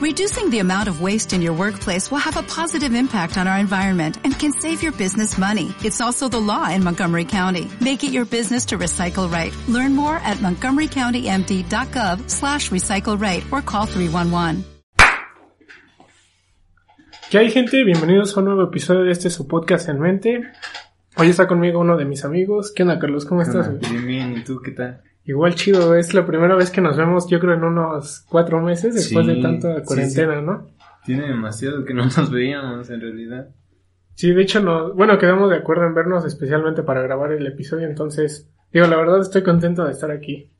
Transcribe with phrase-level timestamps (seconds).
[0.00, 3.58] Reducing the amount of waste in your workplace will have a positive impact on our
[3.58, 5.74] environment and can save your business money.
[5.84, 7.68] It's also the law in Montgomery County.
[7.82, 9.52] Make it your business to recycle right.
[9.68, 14.64] Learn more at montgomerycountymd.gov slash recycle right or call 311.
[17.30, 17.84] ¿Qué hay gente?
[17.84, 20.50] Bienvenidos a un nuevo episodio de este su podcast en mente.
[21.16, 22.72] Hoy está conmigo uno de mis amigos.
[22.74, 23.26] ¿Qué onda, Carlos?
[23.26, 23.78] ¿Cómo estás?
[23.78, 25.02] Bien, bien, ¿y tú qué tal?
[25.24, 28.94] Igual chido, es la primera vez que nos vemos, yo creo, en unos cuatro meses
[28.94, 30.68] después Sí, de tanta sí, cuarentena, ¿no?
[31.04, 33.48] Tiene demasiado que no nos veíamos en realidad.
[34.14, 37.86] Sí, de hecho, no, bueno, quedamos de acuerdo en vernos especialmente para grabar el episodio,
[37.86, 40.50] entonces, digo, la verdad estoy contento de estar aquí.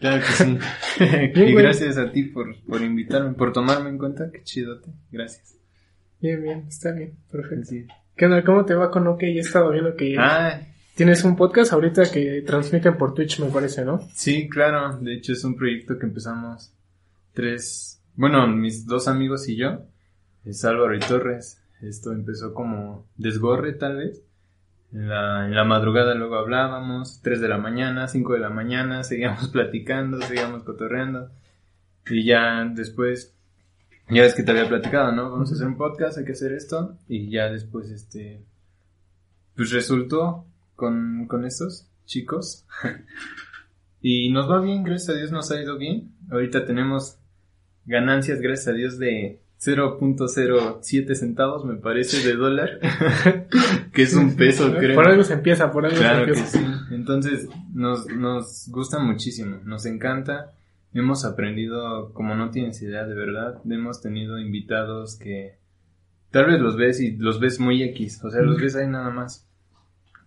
[0.00, 0.58] Claro que sí.
[1.36, 4.30] Y gracias a ti por, por invitarme, por tomarme en cuenta.
[4.32, 4.90] Qué chidote.
[5.10, 5.56] Gracias.
[6.20, 7.70] Bien, bien, está bien, perfecto.
[8.16, 8.42] ¿Qué onda?
[8.44, 9.22] ¿Cómo te va con OK?
[9.22, 10.60] He estado viendo que Ah,
[11.02, 13.98] tienes un podcast ahorita que transmiten por Twitch, me parece, ¿no?
[14.14, 14.98] sí, claro.
[14.98, 16.72] De hecho, es un proyecto que empezamos
[17.32, 19.80] tres, bueno, mis dos amigos y yo.
[20.44, 21.60] Es Álvaro y Torres.
[21.80, 24.22] Esto empezó como desgorre, tal vez.
[24.92, 29.02] En la, en la madrugada luego hablábamos, 3 de la mañana, 5 de la mañana,
[29.02, 31.32] seguíamos platicando, seguíamos cotorreando.
[32.06, 33.34] Y ya después,
[34.08, 35.32] ya ves que te había platicado, ¿no?
[35.32, 36.96] Vamos a hacer un podcast, hay que hacer esto.
[37.08, 38.44] Y ya después, este,
[39.56, 42.66] pues resultó con, con estos chicos.
[44.00, 46.12] y nos va bien, gracias a Dios nos ha ido bien.
[46.30, 47.18] Ahorita tenemos
[47.84, 52.80] ganancias, gracias a Dios, de 0.07 centavos, me parece, de dólar.
[53.92, 54.96] que es un peso, creo.
[54.96, 56.58] Por algo se empieza, por algo Claro se que empieza.
[56.58, 56.94] sí.
[56.94, 60.52] Entonces, nos, nos gusta muchísimo, nos encanta.
[60.94, 63.60] Hemos aprendido, como no tienes idea, de verdad.
[63.64, 65.56] Hemos tenido invitados que
[66.30, 69.10] tal vez los ves y los ves muy X, o sea, los ves ahí nada
[69.10, 69.48] más.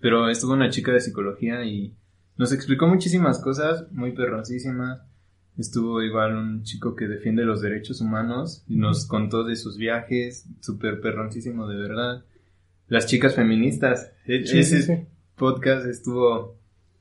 [0.01, 1.93] Pero estuvo una chica de psicología y
[2.37, 5.01] nos explicó muchísimas cosas, muy perroncísimas.
[5.57, 10.45] Estuvo igual un chico que defiende los derechos humanos y nos contó de sus viajes,
[10.59, 12.25] súper perroncísimo de verdad.
[12.89, 15.05] Las chicas feministas, e- Sí, ese sí, sí.
[15.37, 16.57] podcast estuvo,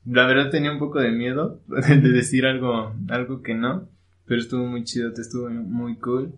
[0.07, 3.89] la verdad tenía un poco de miedo de decir algo, algo que no,
[4.25, 6.33] pero estuvo muy chido, te estuvo muy cool.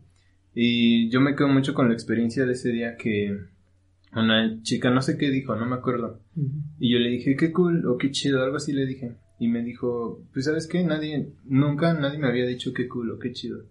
[0.54, 3.38] Y yo me quedo mucho con la experiencia de ese día que
[4.16, 6.20] una chica, no sé qué dijo, no me acuerdo.
[6.78, 9.12] Y yo le dije, qué cool o qué chido, algo así le dije.
[9.38, 13.18] Y me dijo, pues sabes qué, nadie, nunca nadie me había dicho qué cool o
[13.18, 13.64] qué chido.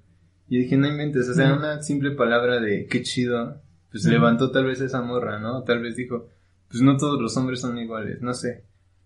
[0.48, 3.62] Y dije, no inventes, o sea, una simple palabra de qué chido,
[3.92, 5.64] pues levantó tal vez esa morra, ¿no?
[5.64, 6.30] Tal vez dijo,
[6.70, 8.64] pues no todos los hombres son iguales, no sé.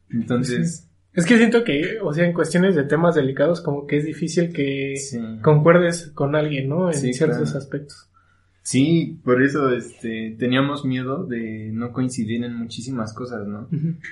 [0.09, 4.05] Entonces, Es que siento que, o sea, en cuestiones de temas delicados, como que es
[4.05, 5.17] difícil que sí.
[5.41, 6.89] concuerdes con alguien, ¿no?
[6.89, 7.57] En Sí, ciertos claro.
[7.57, 8.08] aspectos.
[8.69, 13.67] Sí, por eso, este, teníamos miedo de no coincidir en muchísimas cosas, ¿no?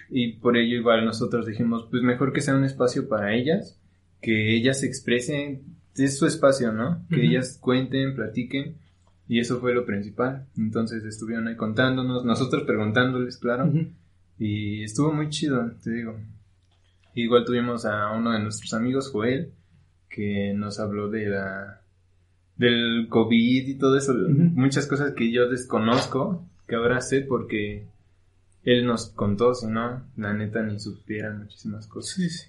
[0.10, 3.80] Y por ello igual nosotros dijimos, pues mejor que sea un espacio para ellas,
[4.20, 5.62] que ellas se expresen,
[5.96, 7.06] es su espacio, ¿no?
[7.08, 8.78] Que ellas cuenten, platiquen,
[9.28, 10.48] y eso fue lo principal.
[10.58, 13.72] Entonces estuvieron ahí contándonos, nosotros preguntándoles, claro,
[14.40, 16.20] y estuvo muy chido, te digo.
[17.14, 19.52] Igual tuvimos a uno de nuestros amigos, Joel,
[20.10, 21.84] que nos habló de la
[22.58, 27.86] del COVID y todo eso, muchas cosas que yo desconozco, que ahora sé porque
[28.64, 32.16] él nos contó, si no, la neta ni supieran muchísimas cosas.
[32.16, 32.48] Sí, sí.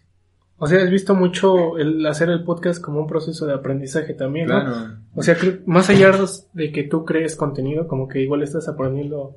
[0.60, 4.48] O sea, has visto mucho el hacer el podcast como un proceso de aprendizaje también,
[4.48, 4.60] ¿no?
[4.60, 5.36] Claro, O sea,
[5.66, 6.12] más allá
[6.52, 9.36] de que tú crees contenido, como que igual estás aprendiendo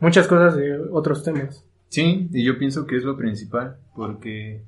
[0.00, 1.64] muchas cosas de otros temas.
[1.88, 4.62] sí, y yo pienso que es lo principal, porque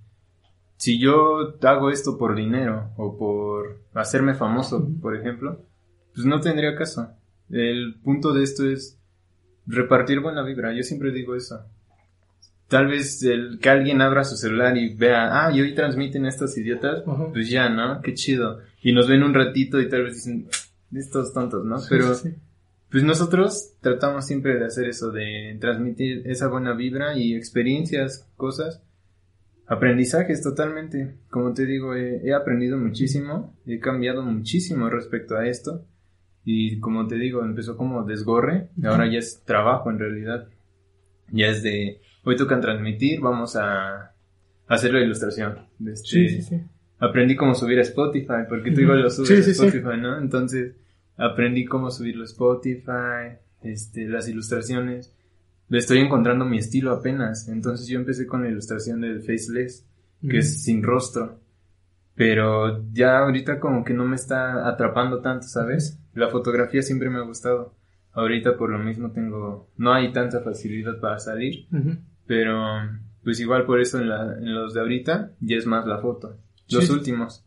[0.80, 5.60] si yo hago esto por dinero o por hacerme famoso, por ejemplo,
[6.14, 7.10] pues no tendría caso.
[7.50, 8.98] El punto de esto es
[9.66, 11.60] repartir buena vibra, yo siempre digo eso.
[12.68, 16.56] Tal vez el que alguien abra su celular y vea, ah, y hoy transmiten estos
[16.56, 17.02] idiotas,
[17.34, 18.00] pues ya, ¿no?
[18.00, 18.60] Qué chido.
[18.80, 20.48] Y nos ven un ratito y tal vez dicen,
[20.94, 21.76] estos tontos, ¿no?
[21.91, 22.36] Pero Sí, sí, sí.
[22.91, 28.82] pues nosotros tratamos siempre de hacer eso, de transmitir esa buena vibra y experiencias, cosas,
[29.70, 31.14] aprendizajes totalmente.
[31.31, 35.86] Como te digo, he, he aprendido muchísimo, he cambiado muchísimo respecto a esto.
[36.44, 40.48] Y como te digo, empezó como desgorre, y ahora ya es trabajo en realidad.
[41.30, 44.12] Ya es de, hoy tocan transmitir, vamos a
[44.66, 45.66] hacer la ilustración.
[45.78, 46.60] de este- Sí, sí, sí.
[46.98, 49.50] aprendí cómo subir a Spotify, porque tú igual lo subes a.
[49.50, 50.18] Spotify, ¿no?
[50.18, 50.74] Entonces,
[51.16, 55.15] aprendí cómo subirlo a Spotify, este, las ilustraciones.
[55.70, 57.48] Le estoy encontrando mi estilo apenas.
[57.48, 59.86] Entonces yo empecé con la ilustración del Faceless,
[60.28, 61.40] que es sin rostro.
[62.14, 65.98] Pero ya ahorita como que no me está atrapando tanto, ¿sabes?
[66.12, 67.74] La fotografía siempre me ha gustado.
[68.12, 71.66] Ahorita por lo mismo tengo, no hay tanta facilidad para salir,
[72.26, 72.58] pero
[73.22, 76.36] pues igual por eso en, la, en los de ahorita ya es más la foto.
[76.68, 76.92] Los Sí.
[76.92, 77.44] últimos.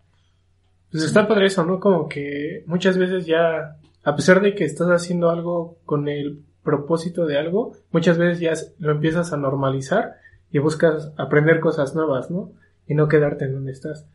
[0.90, 1.80] Pues está padre eso, ¿no?
[1.82, 7.26] Como que muchas veces ya, a pesar de que estás haciendo algo con el propósito
[7.26, 10.16] de algo, muchas veces ya lo empiezas a normalizar
[10.52, 12.52] y buscas aprender cosas nuevas, ¿no?
[12.88, 14.08] Y no quedarte en donde estás.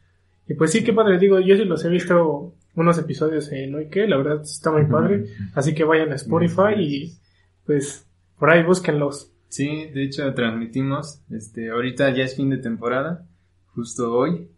[0.49, 3.89] Y pues sí, qué padre, digo, yo sí los he visto unos episodios en hoy
[3.89, 7.19] que la verdad está muy padre, así que vayan a Spotify y
[7.67, 8.07] pues
[8.39, 9.33] por ahí búsquenlos.
[9.49, 13.27] Sí, de hecho transmitimos, este, ahorita ya es fin de temporada,
[13.75, 14.49] justo hoy,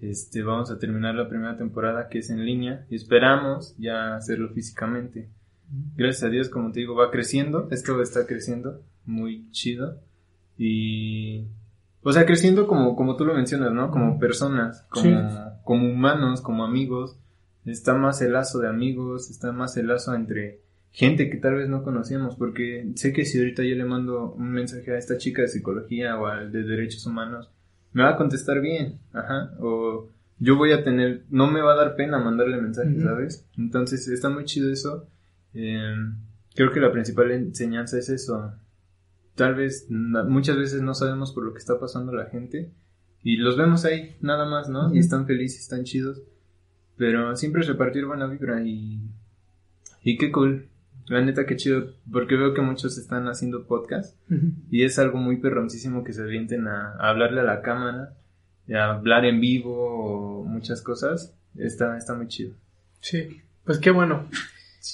[0.00, 4.50] este, vamos a terminar la primera temporada que es en línea y esperamos ya hacerlo
[4.50, 5.28] físicamente.
[5.96, 10.00] Gracias a Dios, como te digo, va creciendo, esto está creciendo, muy chido
[10.58, 11.46] y,
[12.02, 13.90] o sea, creciendo como, como tú lo mencionas, ¿no?
[13.90, 17.18] Como personas, como, como humanos, como amigos,
[17.64, 20.60] está más el lazo de amigos, está más el lazo entre
[20.90, 24.52] gente que tal vez no conocíamos, porque sé que si ahorita yo le mando un
[24.52, 27.50] mensaje a esta chica de psicología o al de derechos humanos,
[27.92, 30.08] me va a contestar bien, ajá, o
[30.38, 33.46] yo voy a tener, no me va a dar pena mandarle mensajes, ¿sabes?
[33.56, 35.06] Entonces está muy chido eso.
[35.54, 36.16] Em,
[36.54, 38.52] creo que la principal enseñanza es eso.
[39.34, 42.72] Tal vez, muchas veces no sabemos por lo que está pasando la gente
[43.22, 44.94] y los vemos ahí, nada más, ¿no?
[44.94, 46.22] Y están felices, están chidos.
[46.96, 49.00] Pero siempre es repartir buena vibra y,
[50.02, 50.68] y qué cool.
[51.06, 54.16] La neta, qué chido, porque veo que muchos están haciendo podcast
[54.70, 58.14] y es algo muy perroncísimo que se avienten a, hablarle a la cámara,
[58.72, 61.36] a hablar en vivo o muchas cosas.
[61.56, 62.54] Está, está muy chido.
[63.00, 64.28] Sí, pues qué bueno.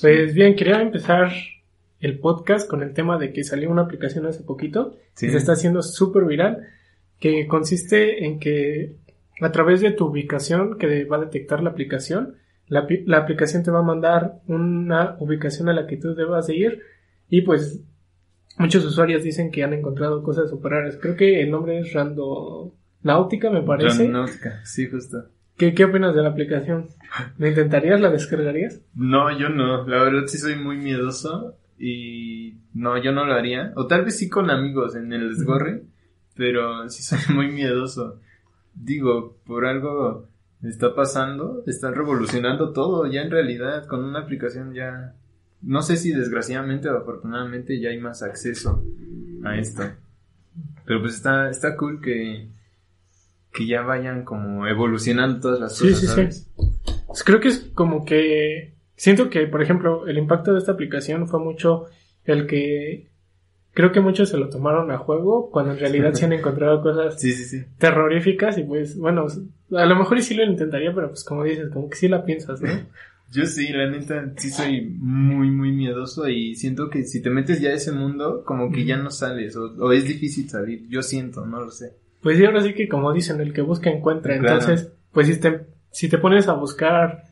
[0.00, 1.32] Pues bien, quería empezar
[2.00, 5.52] el podcast con el tema de que salió una aplicación hace poquito que se está
[5.52, 6.68] haciendo súper viral,
[7.18, 8.94] que consiste en que
[9.40, 12.36] a través de tu ubicación que va a detectar la aplicación,
[12.68, 16.56] la, la, aplicación te va a mandar una ubicación a la que tú debas de
[16.56, 16.82] ir
[17.30, 17.80] y pues
[18.58, 20.98] muchos usuarios dicen que han encontrado cosas super raras.
[21.00, 21.92] Creo que el nombre es
[23.02, 24.06] Náutica, me parece.
[24.06, 25.24] Náutica, sí, justo.
[25.58, 26.88] ¿Qué, ¿Qué opinas de la aplicación?
[27.36, 28.00] ¿La intentarías?
[28.00, 28.80] ¿La descargarías?
[28.94, 29.86] No, yo no.
[29.88, 33.72] La verdad sí soy muy miedoso y no, yo no lo haría.
[33.74, 35.82] O tal vez sí con amigos en el desgorre,
[36.36, 38.20] pero sí soy muy miedoso.
[38.72, 40.28] Digo, por algo
[40.62, 45.14] está pasando, están revolucionando todo, ya en realidad con una aplicación ya,
[45.62, 48.84] no sé si desgraciadamente o afortunadamente ya hay más acceso
[49.44, 49.82] a esto.
[50.84, 52.48] Pero pues está, está cool que,
[53.58, 55.98] que ya vayan como evolucionando todas las cosas.
[55.98, 56.46] Sí, sí, sí.
[57.08, 61.26] Pues creo que es como que siento que, por ejemplo, el impacto de esta aplicación
[61.26, 61.86] fue mucho
[62.24, 63.08] el que
[63.72, 67.20] creo que muchos se lo tomaron a juego cuando en realidad se han encontrado cosas
[67.78, 69.26] terroríficas y pues bueno,
[69.72, 72.62] a lo mejor sí lo intentaría, pero pues como dices, como que sí la piensas,
[72.62, 72.70] ¿no?
[73.30, 77.60] Yo sí, la neta, sí soy muy, muy miedoso y siento que si te metes
[77.60, 81.44] ya a ese mundo, como que ya no sales o, es difícil salir, yo siento,
[81.44, 81.92] no lo sé.
[82.22, 85.66] Pues sí, ahora sí que como dicen, el que busca encuentra, entonces, pues si te,
[85.90, 87.24] si te pones a buscar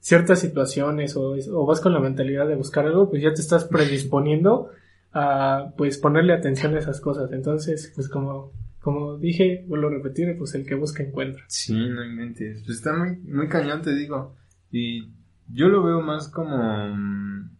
[0.00, 3.64] ciertas situaciones o, o vas con la mentalidad de buscar algo, pues ya te estás
[3.64, 4.70] predisponiendo
[5.12, 7.32] a pues ponerle atención a esas cosas.
[7.32, 11.44] Entonces, pues como, como dije, vuelvo a repetir, pues el que busca encuentra.
[11.46, 12.62] Sí, no inventes.
[12.64, 14.34] Pues está muy, muy cañón, te digo.
[14.70, 15.08] Y
[15.48, 17.50] yo lo veo más como mm,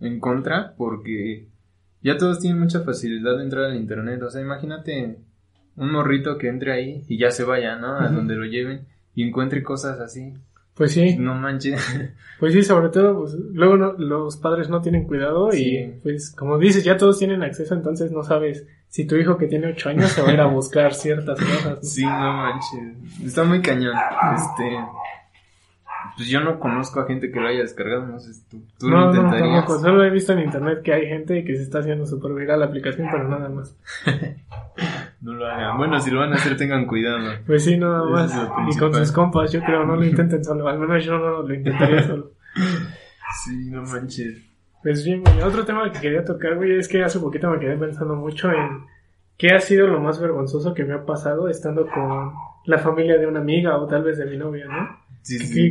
[0.00, 1.48] en contra porque
[2.02, 4.22] ya todos tienen mucha facilidad de entrar al internet.
[4.22, 5.18] O sea, imagínate
[5.78, 7.96] un morrito que entre ahí y ya se vaya, ¿no?
[7.96, 10.34] A donde lo lleven y encuentre cosas así.
[10.74, 11.16] Pues sí.
[11.16, 11.80] No manches.
[12.38, 16.84] Pues sí, sobre todo, pues luego los padres no tienen cuidado y pues como dices,
[16.84, 20.22] ya todos tienen acceso, entonces no sabes si tu hijo que tiene ocho años se
[20.22, 21.80] va a ir a buscar ciertas cosas.
[21.82, 23.24] Sí, no manches.
[23.24, 23.92] Está muy cañón.
[24.36, 24.78] Este,
[26.16, 29.00] pues yo no conozco a gente que lo haya descargado, no sé, tú, tú no,
[29.00, 29.68] lo intentarías.
[29.68, 32.60] No, solo he visto en internet que hay gente que se está haciendo super viral
[32.60, 33.76] la aplicación, pero nada más.
[35.20, 35.76] no lo hagan.
[35.76, 37.30] Bueno, si lo van a hacer, tengan cuidado.
[37.46, 38.32] Pues sí, nada más.
[38.70, 40.68] Y con sus compas, yo creo, no lo intenten solo.
[40.68, 42.32] Al menos yo no lo intentaría solo.
[43.44, 44.48] sí, no manches.
[44.82, 45.42] Pues bien, güey.
[45.42, 48.84] Otro tema que quería tocar, güey, es que hace poquito me quedé pensando mucho en
[49.36, 52.32] qué ha sido lo más vergonzoso que me ha pasado estando con
[52.64, 54.98] la familia de una amiga o tal vez de mi novia, ¿no?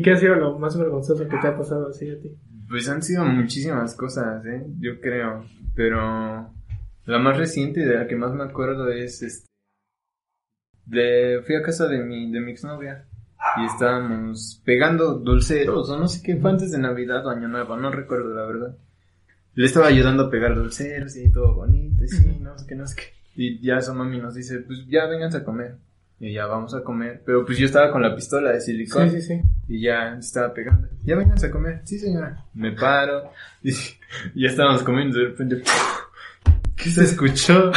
[0.04, 2.32] ¿Qué, ha sido lo más vergonzoso que te ha pasado así a ti?
[2.70, 4.66] Pues han sido muchísimas cosas, ¿eh?
[4.80, 5.46] Yo creo.
[5.74, 6.52] Pero
[7.08, 9.48] la más reciente de la que más me acuerdo es este.
[10.86, 13.08] De, fui a casa de mi, de mi exnovia
[13.58, 17.76] y estábamos pegando dulceros o no sé qué fue antes de Navidad o Año Nuevo,
[17.78, 18.78] no recuerdo la verdad.
[19.54, 22.86] Le estaba ayudando a pegar dulceros y todo bonito y sí, no sé qué, no
[22.86, 23.04] sé qué.
[23.36, 25.76] Y ya su mami nos dice, pues ya vénganse a comer.
[26.20, 27.22] Y ya vamos a comer.
[27.24, 29.12] Pero pues yo estaba con la pistola de silicón.
[29.12, 29.42] Sí, sí, sí.
[29.68, 30.88] Y ya estaba pegando.
[31.04, 31.82] Ya vengan a comer.
[31.84, 32.44] Sí, señora.
[32.54, 33.32] Me paro.
[33.64, 33.72] Y,
[34.42, 35.20] ya estábamos comiendo.
[35.20, 35.62] De repente,
[36.78, 37.72] ¿qué se escuchó?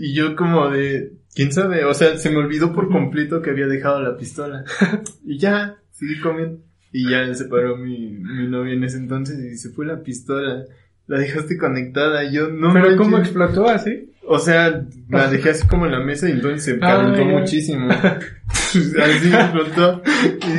[0.00, 1.84] y yo como de, ¿quién sabe?
[1.84, 4.64] O sea, se me olvidó por completo que había dejado la pistola.
[5.24, 6.60] y ya, seguí comiendo.
[6.92, 10.64] Y ya se paró mi, mi novia en ese entonces y se fue la pistola.
[11.06, 14.11] La dejaste conectada, yo no ¿Pero cómo explotó así?
[14.26, 17.88] O sea, la dejé así como en la mesa y entonces se calentó muchísimo.
[18.50, 20.02] así explotó.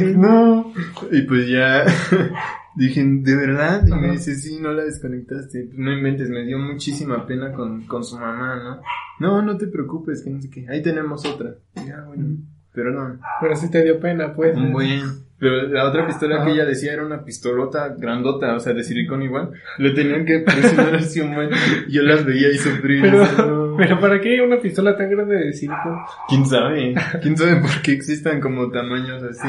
[0.01, 0.73] Y no.
[1.11, 1.85] Y pues ya
[2.75, 3.85] dije, ¿de verdad?
[3.87, 5.69] Y me dice, sí, no la desconectaste.
[5.73, 8.81] No inventes, me dio muchísima pena con, con su mamá, ¿no?
[9.19, 10.65] No, no te preocupes, que no sé qué.
[10.69, 11.55] Ahí tenemos otra.
[11.75, 12.37] Ya, bueno.
[12.73, 13.19] Pero no.
[13.41, 14.57] Pero sí te dio pena, pues.
[14.57, 15.01] Un buen.
[15.43, 19.23] Pero la otra pistola que ella decía era una pistolota grandota, o sea, de silicón
[19.23, 19.51] igual.
[19.77, 21.49] Le tenían que presionar así un buen.
[21.89, 23.01] Yo las veía y sufrí.
[23.01, 25.97] Pero, pero ¿para qué una pistola tan grande de silicón?
[26.29, 26.95] ¿Quién sabe?
[27.21, 29.45] ¿Quién sabe por qué existan como tamaños así?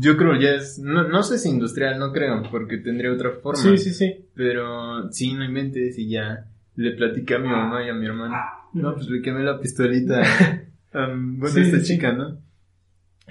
[0.00, 3.62] Yo creo ya es, no, no sé si industrial, no creo, porque tendría otra forma.
[3.62, 4.26] Sí, sí, sí.
[4.34, 8.42] Pero sí, no inventes y ya le platiqué a mi mamá y a mi hermana.
[8.72, 10.20] No, pues le quemé la pistolita.
[10.94, 12.36] Um, bueno, esta chica, ¿no?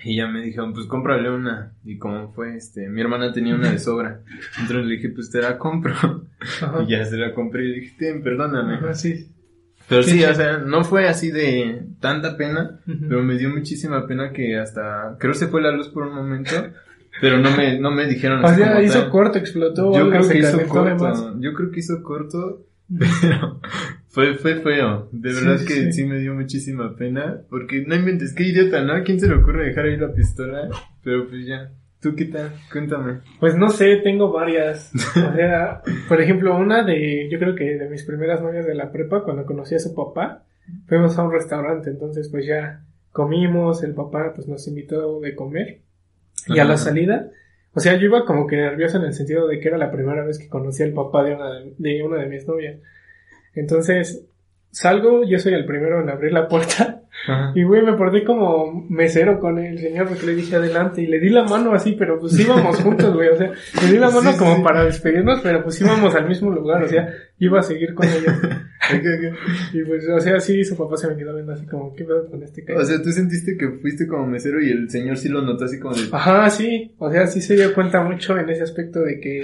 [0.04, 1.74] Y ya me dijeron, pues cómprale una.
[1.84, 4.22] Y como fue, este, mi hermana tenía una de sobra.
[4.60, 5.94] Entonces le dije, pues te la compro.
[6.86, 8.94] Y ya se la compré y le dije, ten, perdóname.
[8.94, 9.28] sí.
[9.88, 14.32] Pero sí, o sea, no fue así de tanta pena, pero me dio muchísima pena
[14.32, 16.56] que hasta, creo se fue la luz por un momento,
[17.20, 18.62] pero no me, no me dijeron así.
[18.62, 19.94] O sea, hizo corto, explotó.
[19.94, 21.38] Yo creo que hizo corto.
[21.42, 22.68] Yo creo que hizo corto,
[23.00, 23.60] pero
[24.08, 25.10] fue, fue feo.
[25.12, 26.06] De verdad que sí.
[26.06, 27.42] me dio muchísima pena.
[27.50, 28.94] Porque no inventes, qué idiota, ¿no?
[28.94, 30.70] ¿A quién se le ocurre dejar ahí la pistola?
[31.04, 31.72] Pero pues ya.
[32.02, 32.52] ¿Tú qué tal?
[32.72, 33.20] Cuéntame.
[33.40, 34.92] Pues no sé, tengo varias.
[34.96, 38.92] O sea, por ejemplo, una de, yo creo que de mis primeras novias de la
[38.92, 40.46] prepa, cuando conocí a su papá,
[40.88, 45.82] fuimos a un restaurante, entonces pues ya comimos, el papá pues nos invitó de comer.
[46.48, 47.30] Y a la salida,
[47.74, 50.25] o sea, yo iba como que nervioso en el sentido de que era la primera
[50.25, 52.80] vez que conocía al papá de una de, de una de mis novias.
[53.54, 54.25] Entonces,
[54.72, 56.98] salgo, yo soy el primero en abrir la puerta.
[57.54, 61.20] Y güey, me porté como mesero con el señor porque le dije adelante y le
[61.20, 63.30] di la mano así, pero pues íbamos juntos, güey.
[63.30, 63.51] O sea,
[63.84, 67.13] le di la mano como para despedirnos, pero pues íbamos al mismo lugar, o sea,
[67.38, 68.34] iba a seguir con ellos.
[69.74, 72.28] y pues, o sea, sí, su papá se me quedó viendo así como, ¿qué pedo
[72.28, 72.80] con este cara?
[72.80, 75.80] O sea, tú sentiste que fuiste como mesero y el señor sí lo notó así
[75.80, 76.01] como de...
[76.12, 76.96] Ajá, sí.
[76.98, 79.44] O sea, sí se dio cuenta mucho en ese aspecto de que,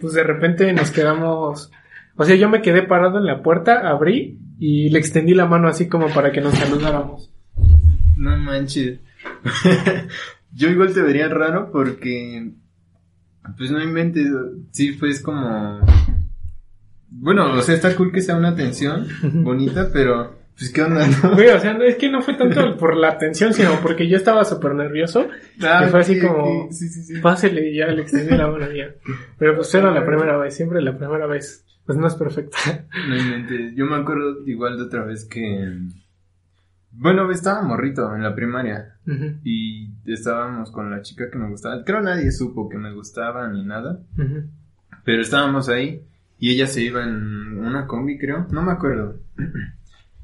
[0.00, 1.70] pues de repente nos quedamos
[2.20, 5.68] o sea, yo me quedé parado en la puerta, abrí y le extendí la mano
[5.68, 7.32] así como para que nos saludáramos.
[8.18, 9.00] No manches.
[10.52, 12.52] yo igual te vería raro porque,
[13.56, 14.28] pues no inventes,
[14.70, 15.80] sí, pues como...
[17.08, 19.08] Bueno, o sea, está cool que sea una atención
[19.42, 21.34] bonita, pero pues qué onda, ¿no?
[21.34, 24.44] Güey, o sea, es que no fue tanto por la atención, sino porque yo estaba
[24.44, 25.26] súper nervioso.
[25.62, 27.20] Ah, fue así como, sí, sí, sí.
[27.22, 28.94] pásele y ya le extendí la mano ya.
[29.38, 32.56] Pero pues era la primera vez, siempre la primera vez pues no es perfecta.
[33.08, 33.74] No inventes.
[33.74, 35.76] Yo me acuerdo igual de otra vez que.
[36.92, 39.00] Bueno, estaba morrito en la primaria.
[39.42, 41.82] Y estábamos con la chica que me gustaba.
[41.82, 43.98] Creo nadie supo que me gustaba ni nada.
[45.04, 46.06] Pero estábamos ahí.
[46.38, 48.46] Y ella se iba en una combi, creo.
[48.52, 49.16] No me acuerdo.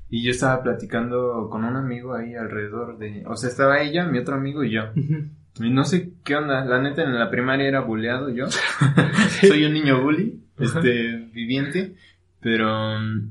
[0.08, 3.24] Y yo estaba platicando con un amigo ahí alrededor de...
[3.26, 4.82] O sea, estaba ella, mi otro amigo y yo.
[4.94, 6.64] Y no sé qué onda.
[6.64, 8.46] La neta, en la primaria era bulleado yo.
[9.40, 11.94] Soy un niño bully este, viviente,
[12.40, 13.30] pero mm,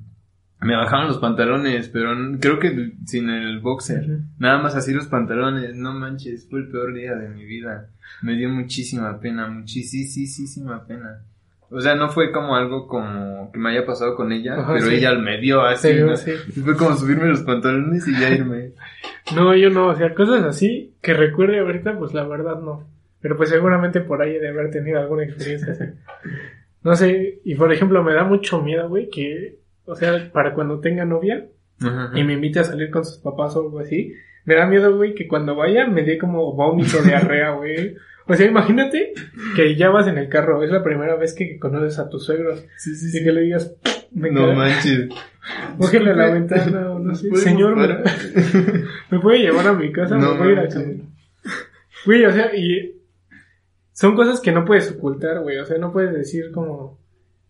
[0.61, 5.75] me bajaban los pantalones, pero creo que sin el boxer, nada más así los pantalones,
[5.75, 7.89] no manches, fue el peor día de mi vida,
[8.21, 11.21] me dio muchísima pena, muchísima pena.
[11.69, 15.13] O sea, no fue como algo como que me haya pasado con ella, pero ella
[15.15, 15.89] me dio así,
[16.63, 18.71] Fue como subirme los pantalones y ya irme.
[19.35, 22.87] no, yo no, o sea, cosas así que recuerde ahorita, pues la verdad no.
[23.19, 25.85] Pero pues seguramente por ahí de haber tenido alguna experiencia así.
[26.85, 30.79] No sé, y por ejemplo, me da mucho miedo, güey, que, o sea, para cuando
[30.79, 31.47] tenga novia
[32.13, 34.13] y me invite a salir con sus papás o algo así,
[34.45, 37.95] me da miedo, güey, que cuando vaya me dé como vómito, diarrea, güey.
[38.27, 39.13] O sea, imagínate
[39.55, 42.63] que ya vas en el carro, es la primera vez que conoces a tus suegros.
[42.77, 43.17] Sí, sí, sí.
[43.17, 43.75] Y que le digas,
[44.11, 45.09] me No manches.
[45.79, 47.35] Cógele la ventana o no sé.
[47.35, 47.87] Señor, ¿me,
[49.09, 50.17] ¿me puede llevar a mi casa?
[50.17, 50.67] No, me a ir a
[52.05, 52.94] Güey, o sea, y
[53.95, 55.57] son cosas que no puedes ocultar, güey.
[55.57, 56.99] O sea, no puedes decir como.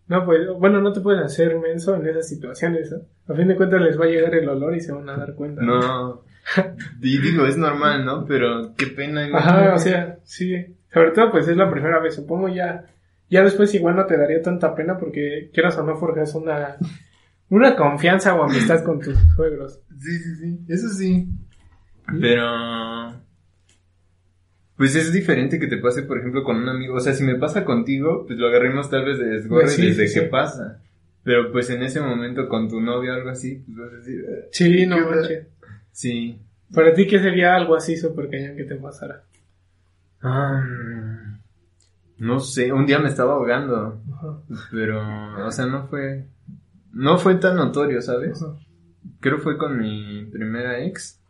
[0.06, 2.94] No puedes, bueno, no te puedes hacer menso en esas situaciones.
[3.26, 5.34] A fin de cuentas les va a llegar el olor y se van a dar
[5.34, 5.62] cuenta.
[5.62, 6.22] No.
[7.00, 8.24] digo, es normal, ¿no?
[8.26, 9.28] Pero qué pena.
[9.34, 10.76] Ajá, o sea, sí.
[10.94, 12.14] Sobre todo, pues es la primera vez.
[12.14, 12.84] Supongo ya.
[13.28, 16.76] Ya después igual no te daría tanta pena porque quieras o no forjas una.
[17.48, 19.80] Una confianza o amistad con tus suegros.
[19.98, 20.58] Sí, sí, sí.
[20.68, 21.28] Eso sí.
[22.20, 23.25] Pero.
[24.76, 26.96] Pues es diferente que te pase, por ejemplo, con un amigo.
[26.96, 30.20] O sea, si me pasa contigo, pues lo agarremos tal vez de desgorre pues desde
[30.20, 30.82] que pasa.
[31.22, 34.24] Pero pues en ese momento con tu novia o algo así, pues vas a decir...
[34.28, 35.46] Ah, sí, no manches.
[35.92, 36.38] Sí.
[36.72, 39.24] Para ti, ¿qué sería algo así súper cañón que te pasara?
[40.20, 40.62] Ah,
[42.18, 44.00] no sé, un día me estaba ahogando,
[44.70, 46.26] pero, o sea, no fue,
[46.92, 48.44] no fue tan notorio, ¿sabes?
[49.20, 51.20] Creo fue con mi primera ex.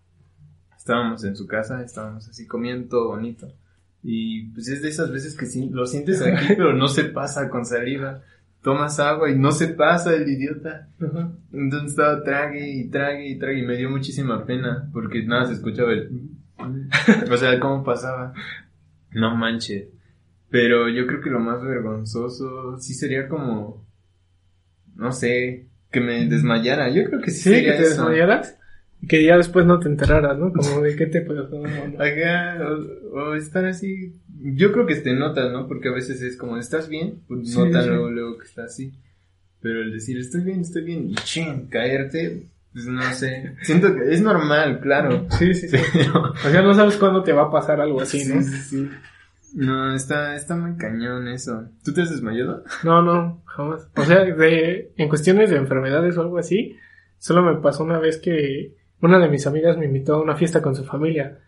[0.87, 3.53] Estábamos en su casa, estábamos así comiendo todo bonito.
[4.05, 7.51] Y pues es de esas veces que sí, lo sientes aquí, pero no se pasa
[7.51, 8.23] con saliva.
[8.63, 10.89] Tomas agua y no se pasa el idiota.
[11.53, 15.55] Entonces estaba trague y trague y trague y me dio muchísima pena porque nada se
[15.55, 16.31] escuchaba el...
[17.33, 18.33] o sea, cómo pasaba.
[19.11, 19.89] No manches.
[20.51, 23.85] Pero yo creo que lo más vergonzoso sí sería como,
[24.95, 26.91] no sé, que me desmayara.
[26.91, 28.66] Yo creo que sí, sí que te desmayaras y
[29.09, 30.53] que ya después no te enteraras, ¿no?
[30.53, 31.63] Como de qué te pasó.
[33.13, 34.15] o, estar así.
[34.41, 35.67] Yo creo que te notas, ¿no?
[35.67, 37.21] Porque a veces es como, ¿estás bien?
[37.29, 38.93] Pues notan luego, luego que estás así.
[39.61, 43.57] Pero el decir, estoy bien, estoy bien, y ching, caerte, pues no sé.
[43.63, 45.27] Siento que es normal, claro.
[45.31, 45.77] Sí, sí, sí.
[46.45, 48.43] O sea, no sabes cuándo te va a pasar algo así, ¿no?
[48.43, 48.91] Sí, sí, sí.
[49.55, 51.71] No, está, está muy cañón eso.
[51.83, 52.63] ¿Tú te has desmayado?
[52.85, 53.89] No, no, jamás.
[53.97, 56.77] O sea, de, en cuestiones de enfermedades o algo así,
[57.19, 60.63] solo me pasó una vez que una de mis amigas me invitó a una fiesta
[60.63, 61.39] con su familia.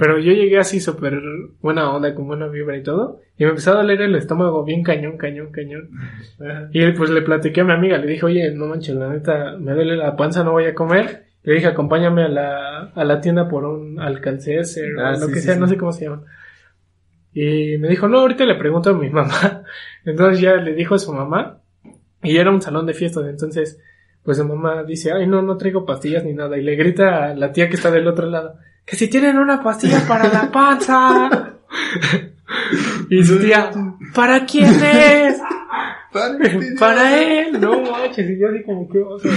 [0.00, 1.20] Pero yo llegué así súper
[1.60, 3.20] buena onda, con buena vibra y todo.
[3.38, 5.90] Y me empezó a doler el estómago bien cañón, cañón, cañón.
[6.72, 9.72] Y pues le platiqué a mi amiga, le dije, oye, no manches, la neta, me
[9.72, 11.26] duele la panza, no voy a comer.
[11.44, 14.64] Le dije, acompáñame a la, a la tienda por un alcancer
[14.98, 16.24] o ah, lo que sea, no sé cómo se llama.
[17.32, 19.62] Y me dijo, no, ahorita le pregunto a mi mamá.
[20.04, 21.60] Entonces ya le dijo a su mamá.
[22.22, 23.26] Y era un salón de fiestas.
[23.28, 23.80] Entonces,
[24.24, 26.56] pues su mamá dice, ay, no, no traigo pastillas ni nada.
[26.56, 29.62] Y le grita a la tía que está del otro lado, que si tienen una
[29.62, 31.54] pastilla para la panza.
[33.10, 33.70] y su tía,
[34.14, 35.40] ¿para quién es?
[36.78, 39.30] Para, él, no manches, y yo así como que, o sea,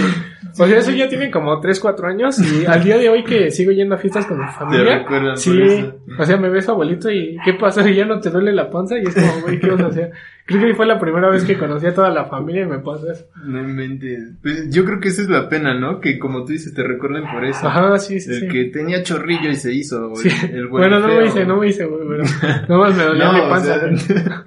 [0.58, 3.52] o sea, eso ya tiene como 3, 4 años y al día de hoy que
[3.52, 5.88] sigo yendo a fiestas con mi familia, sí,
[6.18, 7.88] o sea, me ves abuelito y ¿qué pasa?
[7.88, 8.98] ¿Ya no te duele la panza?
[8.98, 10.12] Y es como, güey, ¿qué vas a hacer?
[10.46, 13.10] Creo que fue la primera vez que conocí a toda la familia y me pasó
[13.10, 13.24] eso.
[13.46, 14.34] No inventes.
[14.42, 16.00] Pues yo creo que esa es la pena, ¿no?
[16.00, 17.66] Que como tú dices, te recuerden por eso.
[17.66, 18.30] Ajá, sí, sí.
[18.30, 20.26] El que tenía chorrillo y se hizo, güey.
[20.52, 22.24] El bueno, no me hice, no me hice, güey, pero
[22.68, 23.80] no más me dolía mi panza.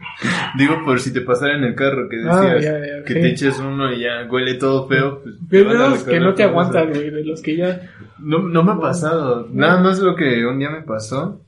[0.59, 3.91] digo, por si te pasara en el carro que ah, decías que te eches uno
[3.91, 5.21] y ya huele todo feo.
[5.23, 7.89] Pues, pero de los que no te aguantan, güey, de los que ya...
[8.19, 9.47] No, no me ha pasado.
[9.51, 11.41] Nada más lo que un día me pasó.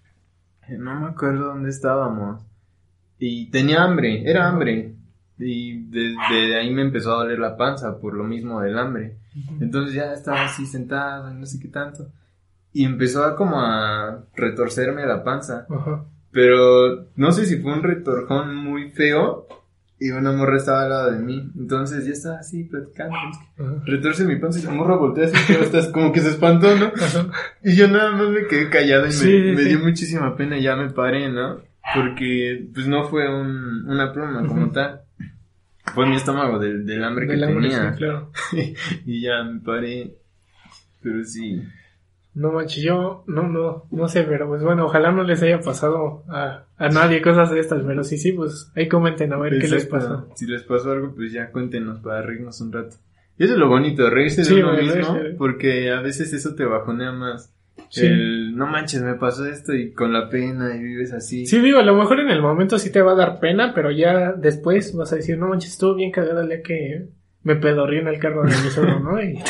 [0.70, 2.49] No me acuerdo dónde estábamos
[3.20, 4.96] y tenía hambre, era hambre.
[5.38, 9.18] Y desde ahí me empezó a doler la panza por lo mismo del hambre.
[9.60, 12.12] Entonces ya estaba así sentado y no sé qué tanto.
[12.74, 15.66] Y empezó a como a retorcerme la panza.
[16.32, 19.48] Pero no sé si fue un retorjón muy feo
[19.98, 21.52] y una morra estaba al lado de mí.
[21.58, 23.16] Entonces ya estaba así platicando.
[23.86, 26.92] Retorce mi panza y la morra voltea así, pero estás como que se espantó, ¿no?
[27.64, 30.76] Y yo nada más me quedé callado y me, me dio muchísima pena y ya
[30.76, 31.69] me paré, ¿no?
[31.96, 35.02] Porque, pues no fue un, una pluma como tal.
[35.94, 37.94] Fue mi estómago del, del hambre que tenía.
[37.94, 38.32] claro.
[39.06, 40.16] y ya me paré.
[41.02, 41.64] Pero sí.
[42.36, 46.24] No manches, yo no, no, no sé, pero pues bueno, ojalá no les haya pasado
[46.30, 49.68] a, a nadie cosas de estas, pero sí, sí, pues ahí comenten a ver qué
[49.68, 50.30] les pasó.
[50.36, 52.98] Si les pasó algo, pues ya cuéntenos para reírnos un rato.
[53.38, 57.12] Y eso es lo bonito, reírse de uno mismo, porque a veces eso te bajonea
[57.12, 57.54] más.
[57.96, 61.46] El, no manches, me pasó esto y con la pena y vives así.
[61.46, 63.92] Sí, digo, a lo mejor en el momento sí te va a dar pena, pero
[63.92, 67.10] ya después vas a decir, no manches, estuvo bien cagada el que
[67.44, 69.22] me pedorrí en el carro de mi suegro, ¿no?
[69.22, 69.38] Y...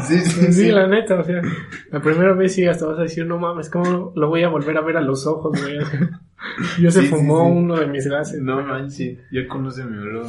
[0.02, 1.42] sí, sí, sí, la neta, o sea,
[1.90, 4.76] la primera vez sí hasta vas a decir, no mames, ¿cómo lo voy a volver
[4.76, 5.78] a ver a los ojos, güey?
[6.80, 8.40] Yo se fumó uno de mis gases.
[8.40, 10.26] No manches, ya conoce mi olor.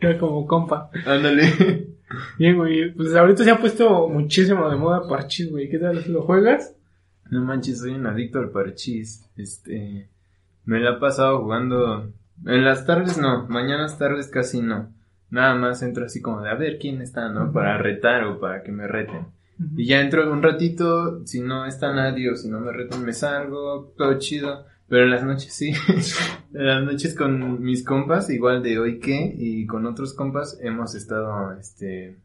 [0.00, 0.90] Era como compa.
[1.06, 1.95] Ándale.
[2.38, 2.92] Bien, güey.
[2.92, 5.68] Pues ahorita se ha puesto muchísimo de moda parchís, güey.
[5.68, 6.04] ¿Qué tal?
[6.08, 6.76] ¿Lo juegas?
[7.30, 9.28] No manches, soy un adicto al parchís.
[9.36, 10.08] Este.
[10.64, 12.12] Me la he pasado jugando.
[12.44, 14.92] En las tardes no, mañanas tardes casi no.
[15.30, 17.52] Nada más entro así como de a ver quién está, ¿no?
[17.52, 19.26] Para retar o para que me reten.
[19.76, 23.12] Y ya entro un ratito, si no está nadie o si no me retan me
[23.12, 24.66] salgo, todo chido.
[24.88, 25.72] Pero en las noches sí.
[26.54, 30.94] en las noches con mis compas, igual de hoy que, y con otros compas hemos
[30.94, 32.16] estado, este,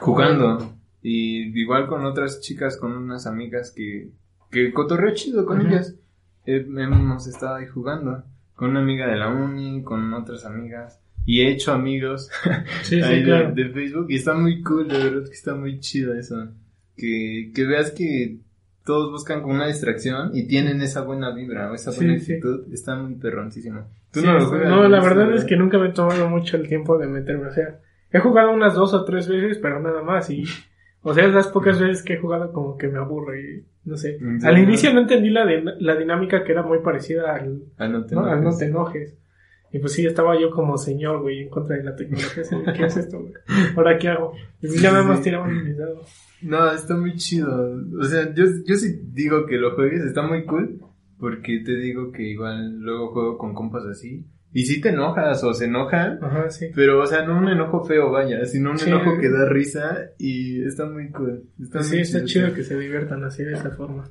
[0.00, 0.76] jugando.
[1.02, 4.10] Y igual con otras chicas, con unas amigas que,
[4.50, 5.94] que cotorreo chido con ellas.
[6.44, 8.24] hemos estado ahí jugando.
[8.54, 11.00] Con una amiga de la uni, con otras amigas.
[11.24, 12.30] Y he hecho amigos
[12.90, 14.06] ahí de, de, Facebook.
[14.10, 16.48] Y está muy cool, de verdad que está muy chido eso.
[16.96, 18.40] Que, que veas que
[18.84, 22.96] todos buscan como una distracción y tienen esa buena vibra o esa buena actitud, está
[22.96, 23.82] muy perroncísimo.
[24.12, 26.98] ¿Tú no, lo no, la verdad es que nunca me he tomado mucho el tiempo
[26.98, 27.78] de meterme, o sea,
[28.10, 30.44] he jugado unas dos o tres veces, pero nada más y,
[31.02, 34.18] o sea, las pocas veces que he jugado como que me aburre y No sé.
[34.42, 35.44] Al inicio no entendí la,
[35.78, 39.16] la dinámica que era muy parecida al, al, no, te enojes.
[39.72, 42.42] Y pues sí, estaba yo como señor, güey, en contra de la tecnología.
[42.76, 43.32] ¿Qué es esto, güey?
[43.76, 44.32] ¿Ahora qué hago?
[44.60, 46.08] Y pues ya me hemos tirado mis dados.
[46.42, 47.78] No, está muy chido.
[48.00, 50.80] O sea, yo, yo sí digo que lo juegues, está muy cool.
[51.20, 54.24] Porque te digo que igual luego juego con compas así.
[54.52, 56.18] Y sí te enojas o se enojan.
[56.22, 56.68] Ajá, sí.
[56.74, 60.64] Pero, o sea, no un enojo feo, vaya, sino un enojo que da risa y
[60.64, 61.44] está muy cool.
[61.62, 64.08] Está sí, está chido, que se diviertan así de esa forma.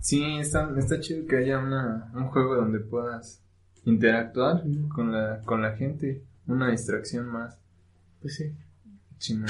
[0.00, 3.42] Sí, está, está chido que haya una, un juego donde puedas
[3.86, 6.22] interactuar con, la, con la gente.
[6.46, 7.58] Una distracción más.
[8.20, 8.52] Pues sí.
[9.18, 9.46] Chino.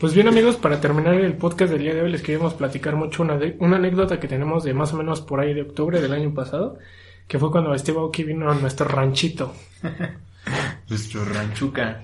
[0.00, 3.22] Pues bien amigos, para terminar el podcast del día de hoy les queríamos platicar mucho
[3.22, 6.34] una, una anécdota que tenemos de más o menos por ahí de octubre del año
[6.34, 6.78] pasado,
[7.26, 9.54] que fue cuando Steve Aoki vino a nuestro ranchito.
[10.88, 12.02] nuestro ranchuca.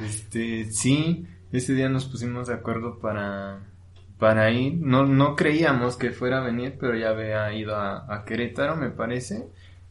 [0.00, 3.60] Este, sí, ese día nos pusimos de acuerdo para,
[4.18, 4.74] para ir.
[4.74, 8.90] No, no creíamos que fuera a venir, pero ya había ido a, a Querétaro, me
[8.90, 9.48] parece.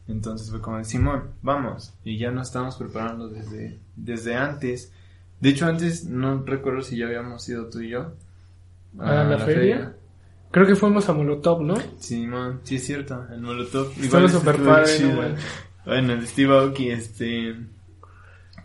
[0.08, 1.94] Entonces fue como, Simón, vamos.
[2.04, 4.92] Y ya nos estábamos preparando desde, desde antes.
[5.40, 8.12] De hecho, antes no recuerdo si ya habíamos ido tú y yo.
[8.98, 9.96] ¿A, la, feria?
[10.50, 11.76] Creo que fuimos a Molotov, ¿no?
[11.98, 13.92] Sí, man, sí es cierto, el Molotov.
[14.02, 15.36] Igual super padre,
[15.86, 17.56] Bueno, el Steve Aoki, este...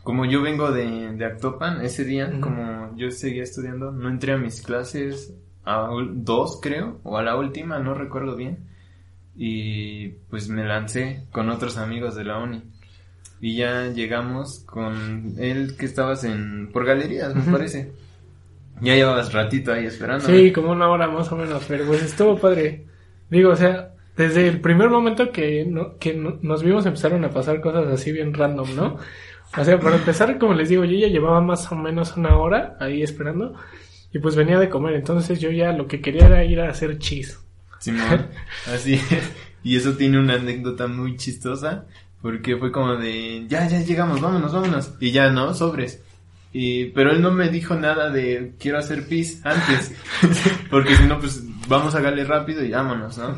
[0.04, 4.38] Como yo vengo de, de Actopan, ese día, como yo seguía estudiando, no entré a
[4.38, 5.34] mis clases
[5.66, 8.60] a dos, creo, o a la última, no recuerdo bien.
[9.38, 12.64] Y pues me lancé con otros amigos de la uni
[13.40, 17.92] y ya llegamos con él que estabas en por galerías, me parece.
[18.82, 20.26] Ya llevabas ratito ahí esperando.
[20.26, 22.86] Sí, como una hora más o menos, pero pues estuvo padre.
[23.30, 27.62] Digo, o sea, desde el primer momento que, no, que nos vimos empezaron a pasar
[27.62, 28.98] cosas así bien random, ¿no?
[29.58, 32.76] O sea, para empezar, como les digo, yo ya llevaba más o menos una hora
[32.80, 33.56] ahí esperando
[34.12, 36.98] y pues venía de comer, entonces yo ya lo que quería era ir a hacer
[37.00, 37.40] cheese.
[37.80, 38.28] Simón,
[38.74, 39.32] así es.
[39.64, 41.86] Y eso tiene una anécdota muy chistosa
[42.22, 44.94] porque fue como de, ya, ya llegamos, vámonos, vámonos.
[45.00, 45.54] Y ya, ¿no?
[45.54, 46.02] Sobres.
[46.54, 49.94] Y, pero él no me dijo nada de quiero hacer pis antes.
[50.72, 53.38] porque si no, pues vamos a darle rápido y vámonos, ¿no?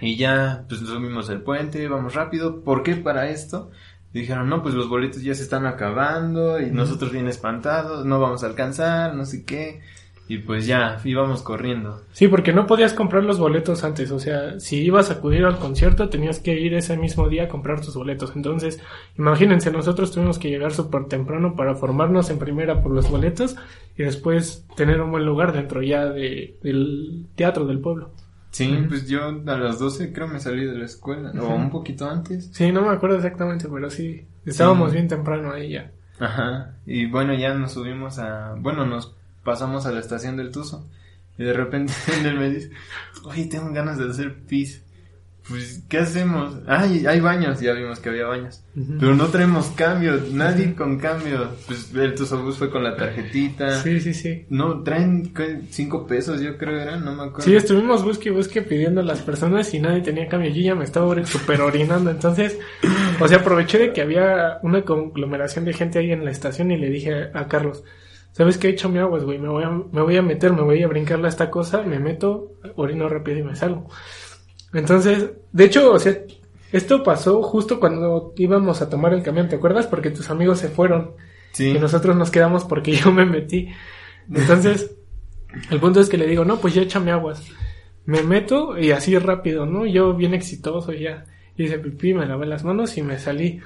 [0.00, 2.62] Y ya, pues subimos el puente, vamos rápido.
[2.62, 3.70] ¿Por qué para esto?
[4.14, 8.44] dijeron, no, pues los boletos ya se están acabando y nosotros bien espantados, no vamos
[8.44, 9.80] a alcanzar, no sé qué.
[10.26, 12.00] Y pues ya, íbamos corriendo.
[12.12, 14.10] Sí, porque no podías comprar los boletos antes.
[14.10, 17.48] O sea, si ibas a acudir al concierto, tenías que ir ese mismo día a
[17.48, 18.32] comprar tus boletos.
[18.34, 18.80] Entonces,
[19.18, 23.56] imagínense, nosotros tuvimos que llegar súper temprano para formarnos en primera por los boletos
[23.98, 28.10] y después tener un buen lugar dentro ya de, del teatro del pueblo.
[28.50, 32.08] Sí, pues yo a las 12 creo me salí de la escuela, o un poquito
[32.08, 32.50] antes.
[32.52, 35.90] Sí, no me acuerdo exactamente, pero sí, estábamos bien temprano ahí ya.
[36.20, 40.84] Ajá, y bueno, ya nos subimos a, bueno, nos pasamos a la estación del Tuzo.
[41.38, 41.92] Y de repente
[42.24, 42.70] él me dice,
[43.24, 44.80] oye, tengo ganas de hacer pis.
[45.46, 46.56] Pues, ¿qué hacemos?
[46.66, 48.62] Ay, hay baños, ya vimos que había baños.
[48.74, 51.50] Pero no traemos cambio, nadie con cambio.
[51.66, 53.82] Pues el Bus fue con la tarjetita.
[53.82, 54.46] Sí, sí, sí.
[54.48, 55.34] No, traen
[55.68, 57.42] cinco pesos, yo creo eran, no me acuerdo.
[57.42, 60.50] Sí, estuvimos busque y busque pidiendo a las personas y nadie tenía cambio.
[60.50, 62.58] Yo ya me estaba super orinando, entonces,
[63.20, 66.78] o sea, aproveché de que había una conglomeración de gente ahí en la estación y
[66.78, 67.84] le dije a Carlos,
[68.34, 69.38] ¿Sabes qué he hecho mi aguas, güey?
[69.38, 72.00] Me voy, a, me voy a meter, me voy a brincarle a esta cosa, me
[72.00, 73.88] meto, orino rápido y me salgo.
[74.72, 76.18] Entonces, de hecho, o sea,
[76.72, 79.86] esto pasó justo cuando íbamos a tomar el camión, ¿te acuerdas?
[79.86, 81.12] Porque tus amigos se fueron.
[81.52, 81.68] Sí.
[81.68, 83.68] Y nosotros nos quedamos porque yo me metí.
[84.28, 84.96] Entonces,
[85.70, 87.40] el punto es que le digo, no, pues ya échame aguas.
[88.04, 89.86] Me meto y así rápido, ¿no?
[89.86, 91.24] Yo bien exitoso ya.
[91.56, 93.60] Hice pipí, me lavé las manos y me salí.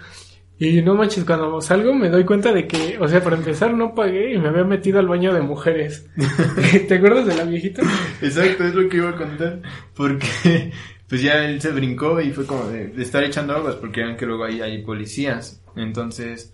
[0.58, 3.94] Y no manches, cuando salgo me doy cuenta de que, o sea, para empezar no
[3.94, 6.08] pagué y me había metido al baño de mujeres.
[6.88, 7.82] ¿Te acuerdas de la viejita?
[8.20, 9.60] Exacto, es lo que iba a contar.
[9.94, 10.72] Porque,
[11.08, 14.26] pues ya él se brincó y fue como de, estar echando aguas, porque vean que
[14.26, 15.62] luego ahí hay policías.
[15.76, 16.52] Entonces,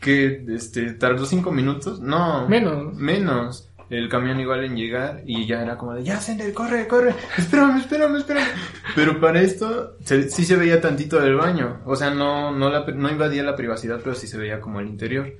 [0.00, 2.00] que, este, tardó cinco minutos.
[2.00, 2.48] No.
[2.48, 2.94] Menos.
[2.94, 3.68] Menos
[3.98, 7.78] el camión igual en llegar y ya era como de, ya, Sender, corre, corre, espérame,
[7.78, 8.48] espérame, espérame.
[8.94, 13.10] Pero para esto sí se veía tantito del baño, o sea, no, no, la, no
[13.10, 15.32] invadía la privacidad, pero sí se veía como el interior.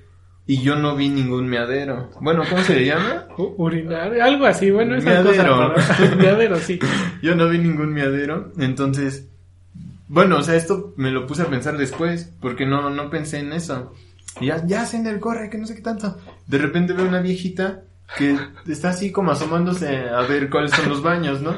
[0.47, 2.11] Y yo no vi ningún meadero.
[2.21, 3.29] Bueno, ¿cómo se le llama?
[3.37, 5.73] urinar, algo así, bueno, esa meadero.
[5.75, 6.79] Cosa meadero, sí.
[7.23, 9.31] Yo no vi ningún meadero, entonces...
[10.07, 13.55] Bueno, o sea, esto me lo puse a pensar después, porque no, no pensé en
[13.55, 13.95] eso.
[14.39, 16.19] Y ya, ya, Sender, corre, que no sé qué tanto.
[16.47, 17.85] De repente veo una viejita
[18.17, 18.37] que
[18.67, 21.57] está así como asomándose a ver cuáles son los baños, ¿no?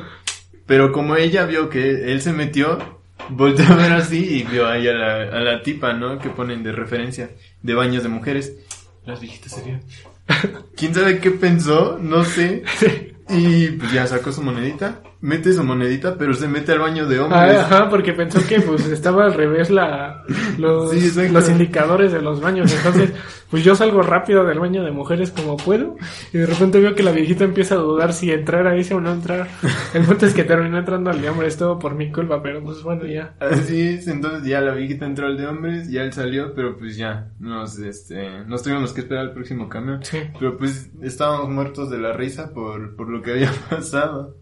[0.66, 2.78] Pero como ella vio que él se metió,
[3.28, 6.18] volteó a ver así y vio ahí a la, a la tipa, ¿no?
[6.18, 7.30] Que ponen de referencia
[7.62, 8.54] de baños de mujeres.
[9.04, 9.82] Las viejitas serían.
[10.76, 11.98] ¿Quién sabe qué pensó?
[12.00, 12.64] No sé.
[13.28, 17.20] Y pues ya sacó su monedita, mete su monedita, pero se mete al baño de
[17.20, 17.58] hombres.
[17.58, 20.24] ajá, porque pensó que pues estaba al revés la,
[20.58, 22.72] los, los indicadores de los baños.
[22.72, 23.12] Entonces,
[23.50, 25.96] pues yo salgo rápido del baño de mujeres como puedo.
[26.32, 29.00] Y de repente veo que la viejita empieza a dudar si entrar a ese o
[29.00, 29.48] no entrar.
[29.94, 32.82] El punto es que terminó entrando al de hombres, todo por mi culpa, pero pues
[32.82, 33.34] bueno, ya.
[33.40, 36.96] Así es, entonces ya la viejita entró al de hombres, ya él salió, pero pues
[36.96, 40.04] ya, nos, este, nos tuvimos que esperar al próximo camión.
[40.04, 40.18] Sí.
[40.38, 44.36] Pero pues estábamos muertos de la risa por, por lo que había pasado.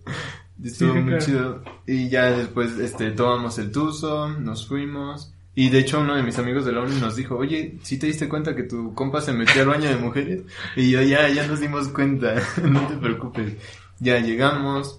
[0.63, 1.63] Estuvo muy chido.
[1.87, 5.33] Y ya después, este, tomamos el tuzo, nos fuimos.
[5.57, 8.07] Y de hecho uno de mis amigos de la uni nos dijo, oye, ¿sí te
[8.07, 10.43] diste cuenta que tu compa se metió al baño de mujeres?
[10.75, 13.55] Y yo, ya, ya nos dimos cuenta, no te preocupes.
[14.01, 14.99] Ya llegamos.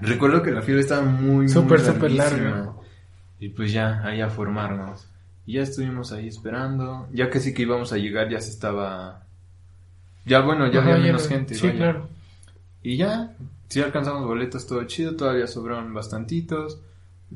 [0.00, 2.72] Recuerdo que la fila estaba muy, súper, súper larga.
[3.40, 5.08] Y pues ya, ahí a formarnos.
[5.44, 7.08] Y ya estuvimos ahí esperando.
[7.12, 9.24] Ya que sí que íbamos a llegar, ya se estaba...
[10.24, 11.54] Ya bueno, ya había menos gente.
[11.54, 12.08] Sí, claro.
[12.84, 13.34] Y ya,
[13.68, 16.80] sí alcanzamos boletos, todo chido, todavía sobraron bastantitos.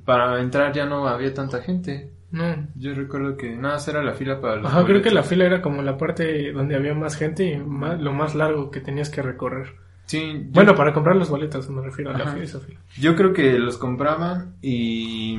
[0.04, 2.12] Para entrar ya no había tanta gente.
[2.30, 2.68] No.
[2.76, 5.62] Yo recuerdo que nada, era la fila para los Ajá, creo que la fila era
[5.62, 9.74] como la parte donde había más gente y lo más largo que tenías que recorrer.
[10.04, 10.46] Sí.
[10.50, 12.78] Bueno, para comprar los boletos me refiero a la fila, esa fila.
[12.98, 15.38] Yo creo que los compraban y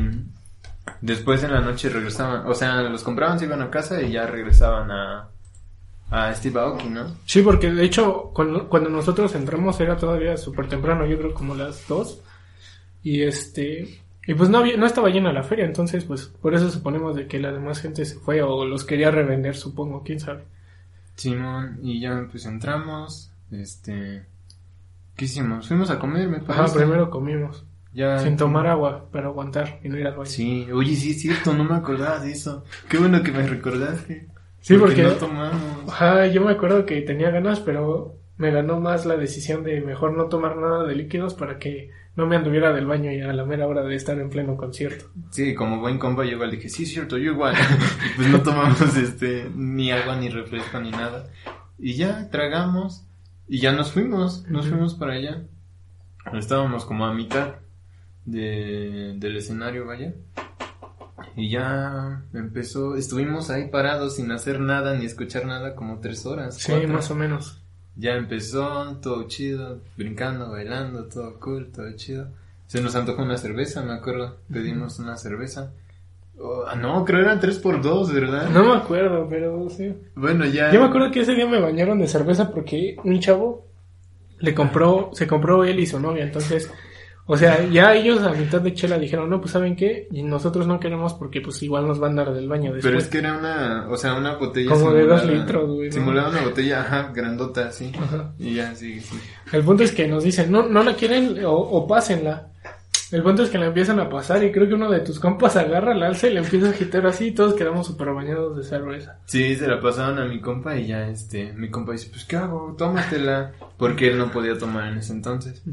[1.02, 2.48] después en la noche regresaban.
[2.48, 5.30] O sea, los compraban, se iban a casa y ya regresaban a,
[6.10, 7.16] a Steve Aoki, ¿no?
[7.26, 11.56] Sí, porque de hecho cuando, cuando nosotros entramos era todavía súper temprano, yo creo como
[11.56, 12.22] las dos.
[13.02, 16.70] Y este y pues no, había, no estaba llena la feria, entonces pues por eso
[16.70, 20.44] suponemos de que la demás gente se fue o los quería revender, supongo, quién sabe.
[21.16, 24.26] Simón, y ya pues entramos, este...
[25.16, 25.68] ¿Qué hicimos?
[25.68, 26.62] Fuimos a comer, me parece.
[26.62, 27.66] Ajá, primero comimos.
[27.92, 28.20] Ya.
[28.20, 30.30] Sin tomar agua, pero aguantar y no ir al baño.
[30.30, 32.64] Sí, oye, sí es cierto, no me acordaba de eso.
[32.88, 34.30] Qué bueno que me recordaste.
[34.62, 35.88] Sí, porque, no tomamos.
[35.88, 40.16] Ajá, yo me acuerdo que tenía ganas, pero me ganó más la decisión de mejor
[40.16, 43.46] no tomar nada de líquidos para que no me anduviera del baño y a la
[43.46, 45.06] mera hora de estar en pleno concierto.
[45.30, 47.56] Sí, como buen compa yo igual dije, sí, es cierto, yo igual.
[48.16, 51.28] pues no tomamos este ni agua, ni refresco, ni nada.
[51.78, 53.06] Y ya tragamos
[53.48, 55.44] y ya nos fuimos, nos fuimos para allá.
[56.34, 57.56] Estábamos como a mitad
[58.26, 60.14] de, del escenario, vaya.
[61.36, 66.58] Y ya empezó, estuvimos ahí parados sin hacer nada ni escuchar nada como tres horas.
[66.58, 67.60] Sí, más o menos
[68.00, 72.30] ya empezó, todo chido, brincando, bailando, todo cool, todo chido.
[72.66, 75.74] Se nos antojó una cerveza, me acuerdo, pedimos una cerveza.
[76.40, 78.50] Oh, ah, no, creo eran 3 por 2 ¿verdad?
[78.52, 79.94] No me acuerdo, pero sí.
[80.16, 80.72] Bueno, ya.
[80.72, 83.68] Yo me acuerdo que ese día me bañaron de cerveza porque un chavo
[84.40, 86.72] le compró, se compró él y su novia, entonces
[87.32, 90.08] o sea, ya ellos a mitad de chela dijeron, no, pues ¿saben qué?
[90.12, 92.84] Y nosotros no queremos porque pues igual nos van a dar del baño después.
[92.84, 95.92] Pero es que era una, o sea, una botella Como de dos litros, güey.
[95.92, 97.92] Simulaba una botella, ajá, grandota, así.
[97.96, 98.34] Ajá.
[98.40, 99.16] Y ya, sí, sí.
[99.54, 102.48] El punto es que nos dicen, no, no la quieren o, o pásenla.
[103.12, 105.56] El punto es que la empiezan a pasar y creo que uno de tus compas
[105.56, 108.64] agarra la alza y le empieza a agitar así y todos quedamos súper bañados de
[108.64, 109.18] cerveza.
[109.26, 112.36] Sí, se la pasaron a mi compa y ya este, mi compa dice, pues ¿qué
[112.36, 112.76] hago?
[112.78, 113.54] Tómatela.
[113.78, 115.64] Porque él no podía tomar en ese entonces.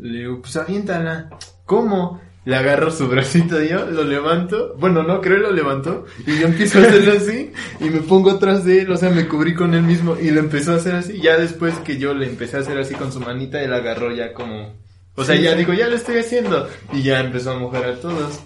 [0.00, 1.28] Le digo, pues aviéntala.
[1.66, 2.20] ¿Cómo?
[2.44, 6.46] Le agarro su bracito yo, lo levanto, bueno, no, creo que lo levantó, y yo
[6.46, 9.74] empiezo a hacerlo así, y me pongo atrás de él, o sea, me cubrí con
[9.74, 12.60] él mismo, y lo empezó a hacer así, ya después que yo le empecé a
[12.60, 14.72] hacer así con su manita, él agarró ya como
[15.18, 16.68] o sea, ya digo, ya lo estoy haciendo.
[16.92, 18.40] Y ya empezó a mojar a todos.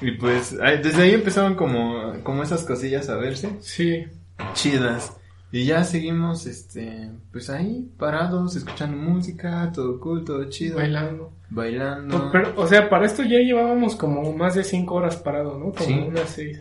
[0.00, 3.56] Y pues, desde ahí empezaban como, como esas cosillas a verse.
[3.60, 4.06] Sí.
[4.54, 5.16] Chidas.
[5.52, 10.76] Y ya seguimos, este, pues ahí, parados, escuchando música, todo cool, todo chido.
[10.76, 11.32] Bailando.
[11.50, 12.30] Bailando.
[12.30, 15.72] Pero, o sea, para esto ya llevábamos como más de cinco horas parados, ¿no?
[15.72, 16.60] Como unas seis.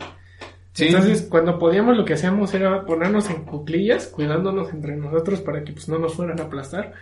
[0.74, 0.88] Sí.
[0.88, 5.74] Entonces, cuando podíamos, lo que hacíamos era ponernos en cuclillas, cuidándonos entre nosotros para que
[5.74, 6.94] pues no nos fueran a aplastar.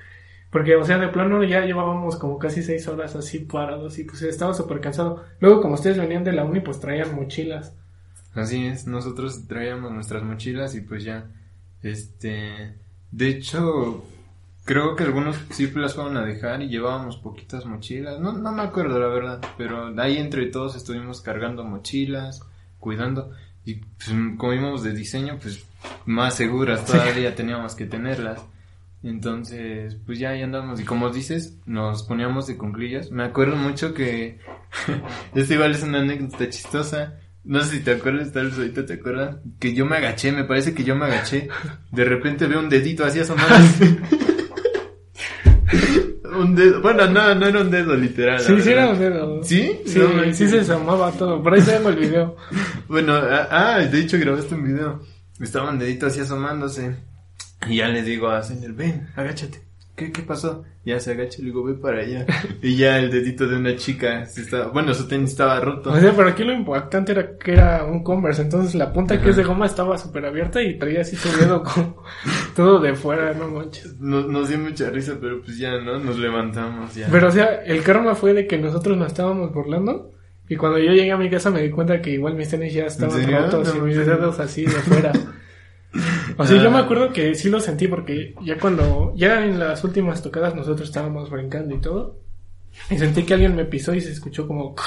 [0.51, 4.21] Porque, o sea, de plano ya llevábamos como casi seis horas así parados y pues
[4.21, 5.23] estaba súper cansado.
[5.39, 7.75] Luego, como ustedes venían de la uni, pues traían mochilas.
[8.33, 11.25] Así es, nosotros traíamos nuestras mochilas y pues ya,
[11.81, 12.75] este,
[13.11, 14.05] de hecho,
[14.63, 18.19] creo que algunos sí las fueron a dejar y llevábamos poquitas mochilas.
[18.19, 22.41] No, no me acuerdo la verdad, pero ahí entre todos estuvimos cargando mochilas,
[22.79, 23.31] cuidando.
[23.65, 25.65] Y pues, como íbamos de diseño, pues
[26.05, 28.41] más seguras todavía teníamos que tenerlas.
[29.03, 30.79] Entonces, pues ya ahí andamos.
[30.79, 33.11] Y como dices, nos poníamos de conclillas.
[33.11, 34.39] Me acuerdo mucho que.
[35.35, 37.19] Esto igual es una anécdota chistosa.
[37.43, 39.37] No sé si te acuerdas, tal vez ahorita te acuerdas.
[39.59, 41.47] Que yo me agaché, me parece que yo me agaché.
[41.91, 43.55] De repente veo un dedito así asomado.
[46.37, 46.81] un dedo.
[46.81, 48.39] Bueno, no, no era un dedo literal.
[48.39, 49.43] Sí, sí era un dedo.
[49.43, 49.79] ¿Sí?
[49.85, 49.99] Sí,
[50.33, 51.41] sí se asomaba todo.
[51.41, 52.35] Por ahí tengo el video.
[52.87, 55.01] bueno, ah, ah, de hecho grabaste un video.
[55.39, 56.95] Estaba un dedito así asomándose.
[57.67, 59.67] Y ya le digo a señor, ven, agáchate.
[59.97, 60.63] ¿qué, qué pasó?
[60.85, 62.25] Ya se agacha y le digo, ve para allá.
[62.61, 65.91] y ya el dedito de una chica, se estaba, bueno, su tenis estaba roto.
[65.91, 69.31] O sea, pero aquí lo importante era que era un Converse, entonces la punta que
[69.31, 71.95] es de goma estaba súper abierta y traía así su dedo con
[72.55, 73.99] todo de fuera, no manches.
[73.99, 75.99] Nos, nos dio mucha risa, pero pues ya, ¿no?
[75.99, 77.07] Nos levantamos ya.
[77.11, 80.13] Pero o sea, el karma fue de que nosotros nos estábamos burlando.
[80.49, 82.85] Y cuando yo llegué a mi casa me di cuenta que igual mis tenis ya
[82.85, 85.11] estaban rotos y mis dedos así de fuera.
[86.37, 86.81] O sea, yo me Ah.
[86.81, 91.29] acuerdo que sí lo sentí porque ya cuando, ya en las últimas tocadas nosotros estábamos
[91.29, 92.19] brincando y todo.
[92.89, 94.75] Y sentí que alguien me pisó y se escuchó como...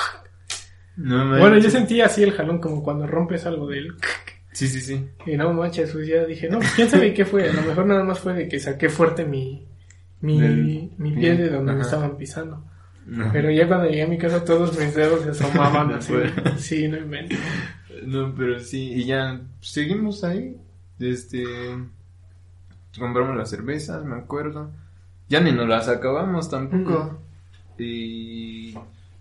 [0.96, 3.94] No Bueno, yo sentí así el jalón como cuando rompes algo del...
[4.52, 5.06] Sí, sí, sí.
[5.26, 7.48] Y no manches, pues ya dije, no, pues, quién sabe qué fue.
[7.48, 9.64] A lo mejor nada más fue de que saqué fuerte mi,
[10.20, 12.64] mi, Del- mi pie de donde me estaban pisando.
[13.06, 13.30] No.
[13.32, 16.12] Pero ya cuando llegué a mi casa todos mis dedos se asomaban así.
[16.58, 17.36] Sí, no invento.
[18.04, 20.56] No, pero sí, y ya seguimos ahí.
[21.00, 21.44] Este.
[22.98, 24.70] Compramos las cervezas, me acuerdo.
[25.28, 27.18] Ya ni nos las acabamos tampoco.
[27.78, 28.74] Y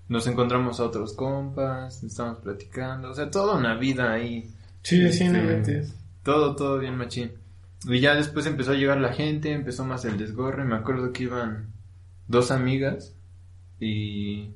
[0.09, 3.11] nos encontramos a otros compas, estamos platicando.
[3.11, 4.51] O sea, toda una vida ahí.
[4.81, 5.85] Sí, sí, no Este.
[6.23, 7.31] Todo, todo bien machín.
[7.85, 10.65] Y ya después empezó a llegar la gente, empezó más el desgorre.
[10.65, 11.73] Me acuerdo que iban
[12.27, 13.15] dos amigas
[13.79, 14.51] y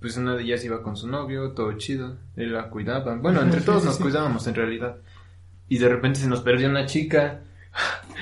[0.00, 2.16] pues una de ellas iba con su novio, todo chido.
[2.36, 3.14] Él la cuidaba.
[3.16, 4.96] Bueno, entre todos nos cuidábamos en realidad.
[5.68, 7.40] Y de repente se nos perdió una chica.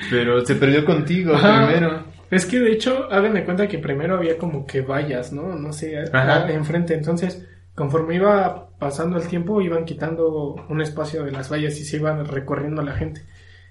[0.09, 1.67] Pero se perdió contigo Ajá.
[1.67, 2.03] primero.
[2.29, 5.53] Es que de hecho, hagan de cuenta que primero había como que vallas, ¿no?
[5.55, 6.45] No sé, a- Ajá.
[6.45, 6.93] a- enfrente.
[6.93, 11.97] Entonces, conforme iba pasando el tiempo, iban quitando un espacio de las vallas y se
[11.97, 13.21] iban recorriendo la gente.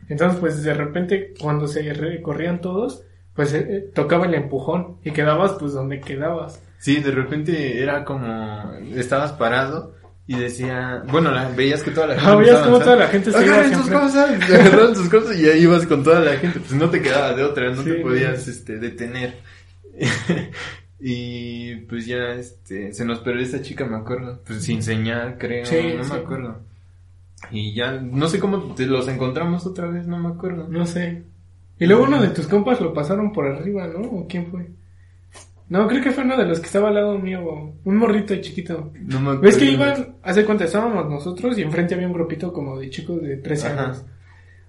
[0.08, 3.04] Entonces, pues de repente, cuando se recorrían todos,
[3.34, 6.62] pues eh, eh, tocaba el empujón y quedabas pues donde quedabas.
[6.78, 8.72] Sí, de repente era como.
[8.94, 9.94] Estabas parado.
[10.30, 12.30] Y decía, bueno, la- veías que toda la gente.
[12.30, 15.62] Ah, veías cómo toda la gente se Agarren sus cosas, agarraron sus cosas y ahí
[15.62, 16.60] ibas con toda la gente.
[16.60, 19.38] Pues no te quedaba de otra, no Sí, te podías este, detener.
[21.00, 24.40] y pues ya este, se nos perdió esta chica, me acuerdo.
[24.46, 26.60] Pues sin señal, creo, Sí, no me acuerdo.
[27.50, 30.68] Y ya, no sé cómo te los encontramos otra vez, no me acuerdo.
[30.68, 31.24] No sé.
[31.80, 33.98] Y luego uno de tus compas lo pasaron por arriba, ¿no?
[34.08, 34.68] ¿O quién fue?
[35.70, 38.92] No, creo que fue uno de los que estaba al lado mío, un morrito chiquito.
[39.02, 39.40] No me acuerdo.
[39.42, 43.22] ¿Ves que iban, hace cuenta, estábamos nosotros y enfrente había un grupito como de chicos
[43.22, 43.84] de 13 Ajá.
[43.84, 44.04] años.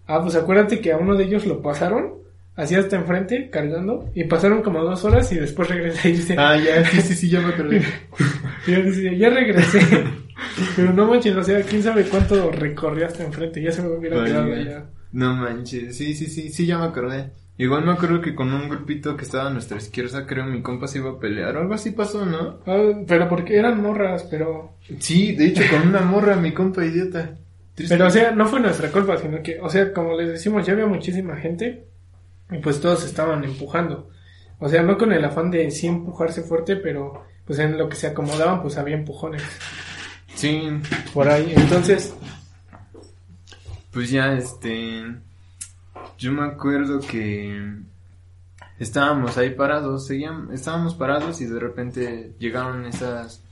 [0.06, 2.14] Ah, pues acuérdate que a uno de ellos lo pasaron,
[2.56, 6.56] así hasta enfrente, cargando, y pasaron como dos horas y después regresé y dice, Ah,
[6.56, 7.82] ya, sí, sí, sí, ya me acordé.
[8.68, 9.80] yo decía, ya regresé.
[10.76, 14.18] Pero no manches, o sea, quién sabe cuánto recorrí hasta enfrente, ya se me hubiera
[14.18, 14.86] Oye, quedado allá.
[15.14, 17.32] No manches, sí, sí, sí, sí, ya me acordé.
[17.58, 20.88] Igual me acuerdo que con un grupito que estaba a nuestra izquierda, creo mi compa
[20.88, 22.60] se iba a pelear o algo así pasó, ¿no?
[22.66, 24.74] Ah, pero porque eran morras, pero...
[25.00, 27.36] Sí, de hecho con una morra, mi compa idiota.
[27.76, 27.96] Triste.
[27.96, 30.74] Pero o sea, no fue nuestra culpa, sino que, o sea, como les decimos, ya
[30.74, 31.86] había muchísima gente
[32.50, 34.10] y pues todos estaban empujando.
[34.60, 37.96] O sea, no con el afán de sí empujarse fuerte, pero pues en lo que
[37.96, 39.42] se acomodaban pues había empujones
[40.36, 40.64] Sí,
[41.14, 41.54] por ahí.
[41.56, 42.16] Entonces,
[43.92, 45.04] pues ya este...
[46.22, 47.80] Yo me acuerdo que
[48.78, 53.44] estábamos ahí parados, seguían, estábamos parados y de repente llegaron esas...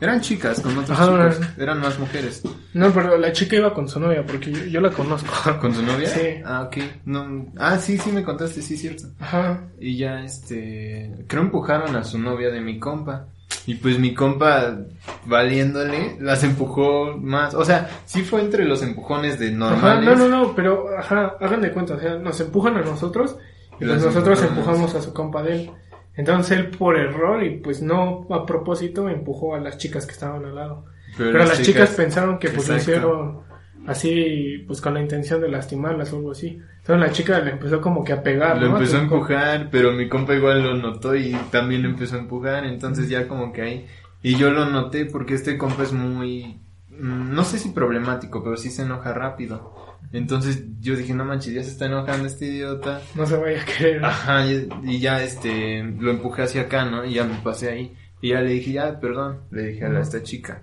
[0.00, 2.42] Eran chicas con otros Ajá, chicos, eran más mujeres.
[2.72, 5.30] no, pero la chica iba con su novia porque yo, yo la conozco.
[5.60, 6.08] ¿Con su novia?
[6.08, 6.40] Sí.
[6.46, 6.76] Ah, ok.
[7.04, 9.04] No, ah, sí, sí me contaste, sí, cierto.
[9.20, 9.64] Ajá.
[9.78, 13.26] Y ya, este, creo empujaron a su novia de mi compa.
[13.66, 14.76] Y pues mi compa,
[15.24, 17.54] valiéndole, las empujó más.
[17.54, 20.18] O sea, sí fue entre los empujones de Ajá, normales.
[20.18, 23.36] no, no, no, pero ajá, hagan de cuenta, o sea, nos empujan a nosotros
[23.80, 24.94] y pues nosotros empujamos.
[24.94, 25.70] a su compa de él.
[26.16, 30.44] Entonces él por error y pues no a propósito empujó a las chicas que estaban
[30.44, 30.84] al lado.
[31.16, 33.40] Pero, las chicas, pensaron que pues lo hicieron
[33.86, 36.58] así pues con la intención de lastimarlas o algo así.
[36.78, 38.76] Entonces la chica le empezó como que a pegar, Lo ¿no?
[38.76, 42.64] empezó a empujar, pero mi compa igual lo notó y también empezó a empujar.
[42.64, 43.86] Entonces ya como que ahí.
[44.22, 46.58] Y yo lo noté porque este compa es muy.
[46.90, 49.74] mm, No sé si problemático, pero sí se enoja rápido.
[50.12, 53.00] Entonces yo dije, no manches, ya se está enojando este idiota.
[53.16, 54.04] No se vaya a querer.
[54.04, 57.04] Ajá, y, ya este, lo empujé hacia acá, ¿no?
[57.04, 57.96] Y ya me pasé ahí.
[58.20, 60.62] Y ya le dije, ya, perdón, le dije a la, esta chica.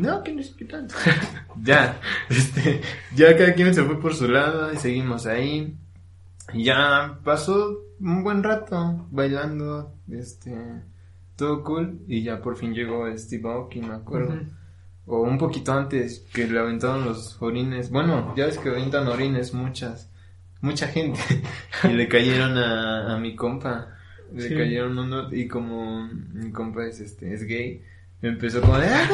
[0.00, 0.94] No, que no sé qué tanto.
[1.62, 2.80] ya, este,
[3.14, 5.76] ya cada quien se fue por su lado y seguimos ahí.
[6.52, 10.54] Y ya pasó un buen rato bailando, este,
[11.36, 12.00] todo cool.
[12.08, 14.40] Y ya por fin llegó Steve Aoki, me acuerdo.
[15.06, 17.90] O un poquito antes que le aventaron los orines.
[17.90, 20.08] Bueno, ya ves que aventan orines muchas.
[20.60, 21.20] Mucha gente.
[21.84, 23.88] y le cayeron a, a mi compa.
[24.32, 24.54] Le Sí.
[24.54, 27.82] cayeron uno y como mi compa es este es gay,
[28.22, 29.08] empezó como de "Ah".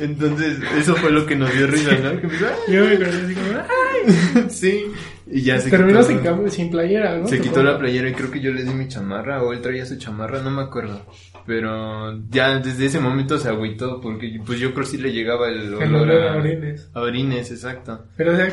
[0.00, 2.20] Entonces, eso fue lo que nos dio risa, ¿no?
[2.20, 2.46] Que empezó.
[2.68, 4.46] Yo me acordé así como, ¡ay!
[4.50, 4.84] sí.
[5.32, 7.26] Y ya se Terminó sin, sin playera, ¿no?
[7.28, 9.86] Se quitó la playera y creo que yo le di mi chamarra o él traía
[9.86, 11.06] su chamarra, no me acuerdo.
[11.46, 15.48] Pero ya desde ese momento se agüitó porque pues yo creo que sí le llegaba
[15.48, 16.90] el olor, a, orines.
[16.94, 18.06] A orines, exacto.
[18.16, 18.52] Pero o sea,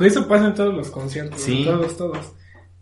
[0.00, 1.64] eso pasa en todos los conciertos, sí.
[1.64, 2.32] todos, todos.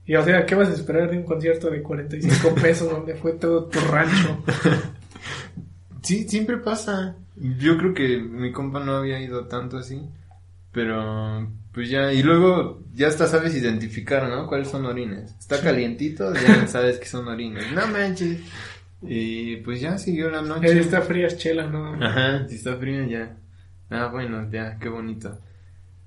[0.06, 3.32] Y o sea, ¿qué vas a esperar de un concierto de 45 pesos donde fue
[3.32, 4.42] todo tu rancho?
[6.04, 7.16] sí, siempre pasa.
[7.36, 10.00] Yo creo que mi compa no había ido tanto así.
[10.70, 14.46] Pero, pues ya, y luego ya hasta sabes identificar, ¿no?
[14.46, 15.34] ¿Cuáles son orines?
[15.38, 17.64] Está calientito, ya sabes que son orines.
[17.72, 18.40] No manches.
[19.02, 20.72] Y pues ya siguió la noche.
[20.72, 21.94] Si está fría es chela, ¿no?
[22.04, 23.36] Ajá, si está fría ya.
[23.90, 25.38] Ah, bueno, ya, qué bonito.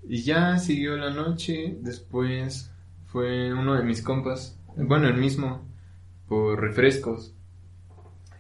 [0.04, 2.72] Y ya siguió la noche, después
[3.06, 5.66] fue uno de mis compas, bueno, el mismo,
[6.28, 7.34] por refrescos.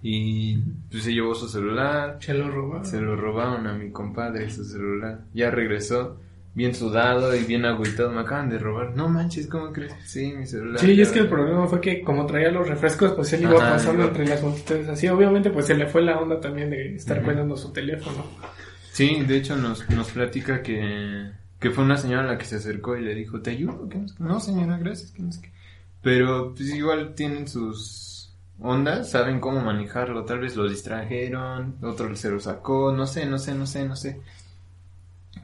[0.01, 0.57] Y
[0.89, 2.17] pues se llevó su celular.
[2.19, 2.85] Se lo robaron.
[2.85, 5.21] Se lo robaron a mi compadre su celular.
[5.33, 6.19] Ya regresó
[6.53, 8.11] bien sudado y bien agüitado.
[8.11, 8.95] Me acaban de robar.
[8.95, 9.93] No manches, ¿cómo crees?
[10.05, 10.79] Sí, mi celular.
[10.79, 13.59] Sí, y es que el problema fue que como traía los refrescos, pues él iba
[13.59, 15.07] pasando entre las multitudes así.
[15.07, 18.25] Obviamente, pues se le fue la onda también de estar cuidando su teléfono.
[18.91, 21.29] Sí, de hecho nos, nos platica que,
[21.59, 23.87] que fue una señora la que se acercó y le dijo, ¿te ayudo?
[24.17, 25.13] No, señora, gracias.
[26.01, 28.06] Pero pues igual tienen sus
[28.59, 33.37] onda, saben cómo manejarlo, tal vez lo distrajeron, otro se lo sacó, no sé, no
[33.37, 34.21] sé, no sé, no sé.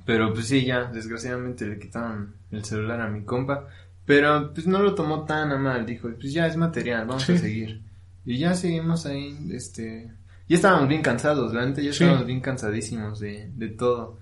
[0.06, 3.68] Pero pues sí, ya, desgraciadamente le quitaron el celular a mi compa,
[4.06, 7.38] pero pues no lo tomó tan a mal, dijo, pues ya es material, vamos a
[7.38, 7.82] seguir.
[8.26, 10.12] Y ya seguimos ahí, este,
[10.48, 14.20] ya estábamos bien cansados, la ya estábamos bien cansadísimos de, de todo.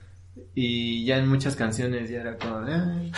[0.55, 2.61] Y ya en muchas canciones ya era como...
[2.61, 3.11] de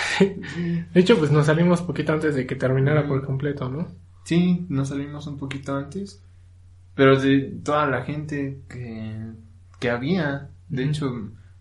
[0.96, 3.88] hecho, pues nos salimos poquito antes de que terminara por completo, ¿no?
[4.24, 6.22] Sí, nos salimos un poquito antes.
[6.96, 9.32] Pero de toda la gente que,
[9.80, 11.12] que había, de hecho,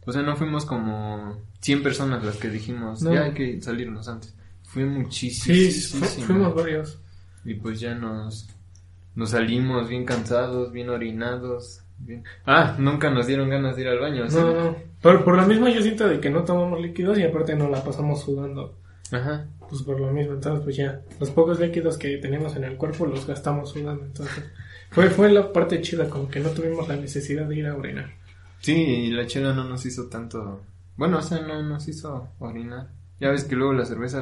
[0.05, 4.35] o sea, no fuimos como 100 personas las que dijimos, ya hay que salirnos antes.
[4.63, 5.55] Fue muchísimo.
[5.55, 6.99] Sí, fuimos varios.
[7.45, 8.49] Y pues ya nos,
[9.15, 11.83] nos salimos bien cansados, bien orinados.
[11.99, 12.25] Bien...
[12.45, 14.27] Ah, nunca nos dieron ganas de ir al baño.
[14.27, 14.77] No, no.
[15.01, 17.83] Por, por lo mismo yo siento de que no tomamos líquidos y aparte no la
[17.83, 18.77] pasamos sudando.
[19.11, 22.77] Ajá pues por lo mismo, entonces pues ya, los pocos líquidos que tenemos en el
[22.77, 24.45] cuerpo los gastamos sudando, entonces
[24.91, 28.11] fue, fue la parte chida, como que no tuvimos la necesidad de ir a orinar.
[28.61, 30.61] Sí, y la chela no nos hizo tanto,
[30.99, 32.91] bueno, o sea, no nos hizo orinar.
[33.19, 34.21] Ya ves que luego la cerveza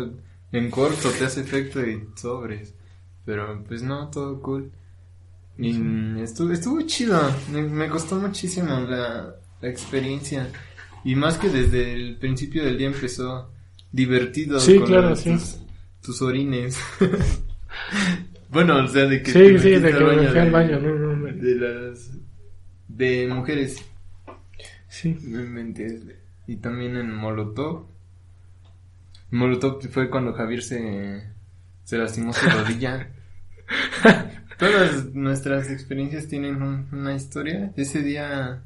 [0.53, 2.73] en corto te hace efecto y sobres,
[3.25, 4.71] pero pues no, todo cool.
[5.59, 7.21] Y estuvo, estuvo chido,
[7.51, 10.49] me, costó muchísimo la, la experiencia.
[11.03, 13.51] Y más que desde el principio del día empezó
[13.93, 14.61] divertido.
[14.61, 15.37] Sí, claro, sí.
[16.03, 16.79] Tus, orines.
[18.51, 19.33] bueno, o sea, de que.
[19.33, 22.11] Sí, sí, de que me fui al baño, no, no, De las.
[22.89, 23.85] De mujeres.
[24.89, 25.17] Sí.
[26.47, 27.87] Y también en Molotov.
[29.31, 31.23] Molotov fue cuando Javier se,
[31.85, 33.09] se lastimó su rodilla.
[34.59, 36.61] Todas nuestras experiencias tienen
[36.93, 37.73] una historia.
[37.77, 38.63] Ese día.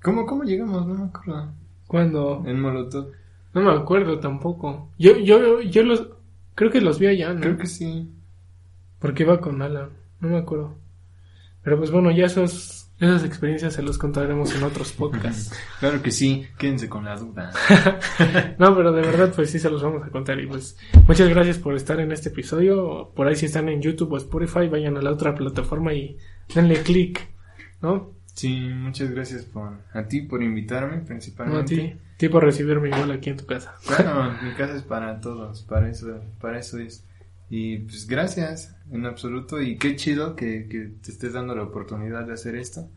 [0.00, 0.86] ¿Cómo, ¿Cómo llegamos?
[0.86, 1.52] No me acuerdo.
[1.86, 2.44] ¿Cuándo?
[2.46, 3.12] En Molotov.
[3.58, 4.92] No me acuerdo tampoco.
[4.98, 6.06] Yo, yo, yo los,
[6.54, 7.40] creo que los vi allá, ¿no?
[7.40, 8.08] Creo que sí.
[9.00, 9.90] Porque iba con Alan,
[10.20, 10.76] no me acuerdo.
[11.64, 15.52] Pero pues bueno, ya esos, esas experiencias se los contaremos en otros podcasts.
[15.80, 17.50] claro que sí, quédense con la duda.
[18.58, 21.58] no, pero de verdad pues sí se los vamos a contar y pues muchas gracias
[21.58, 23.10] por estar en este episodio.
[23.14, 26.16] Por ahí si están en YouTube o Spotify, vayan a la otra plataforma y
[26.54, 27.28] denle click,
[27.82, 28.17] ¿no?
[28.38, 31.76] Sí, muchas gracias por, a ti por invitarme principalmente.
[31.76, 31.96] No, a ti.
[32.18, 33.74] ti por recibirme igual aquí en tu casa.
[33.84, 37.04] Bueno, mi casa es para todos, para eso, para eso es.
[37.50, 42.26] Y pues gracias en absoluto y qué chido que, que te estés dando la oportunidad
[42.26, 42.88] de hacer esto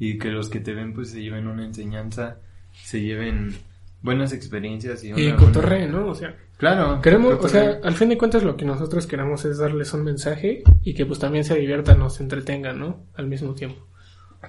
[0.00, 2.38] y que los que te ven pues se lleven una enseñanza,
[2.72, 3.54] se lleven
[4.02, 6.08] buenas experiencias y, y cotorre, ¿no?
[6.08, 7.00] O sea, claro.
[7.02, 10.64] Queremos, o sea, al fin de cuentas lo que nosotros queramos es darles un mensaje
[10.82, 13.04] y que pues también se diviertan, nos entretengan, ¿no?
[13.14, 13.86] Al mismo tiempo.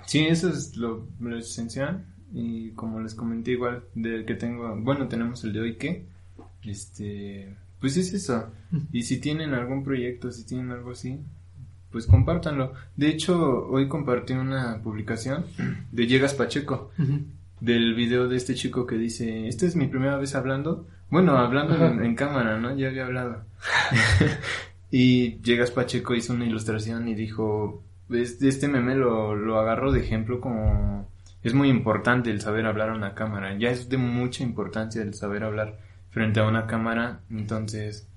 [0.05, 2.05] Sí, eso es lo, esencial.
[2.33, 6.05] Y como les comenté igual, del que tengo, bueno, tenemos el de hoy que,
[6.63, 8.51] este, pues es eso.
[8.91, 11.19] Y si tienen algún proyecto, si tienen algo así,
[11.91, 12.73] pues compártanlo.
[12.95, 15.45] De hecho, hoy compartí una publicación
[15.91, 16.91] de Llegas Pacheco,
[17.59, 20.87] del video de este chico que dice, esta es mi primera vez hablando.
[21.09, 22.75] Bueno, hablando en, en, cámara, ¿no?
[22.77, 23.43] Ya había hablado.
[24.91, 30.41] y Llegas Pacheco hizo una ilustración y dijo, este meme lo, lo agarro de ejemplo
[30.41, 31.07] como
[31.41, 33.57] es muy importante el saber hablar a una cámara.
[33.57, 35.79] Ya es de mucha importancia el saber hablar
[36.09, 37.21] frente a una cámara.
[37.29, 38.07] Entonces,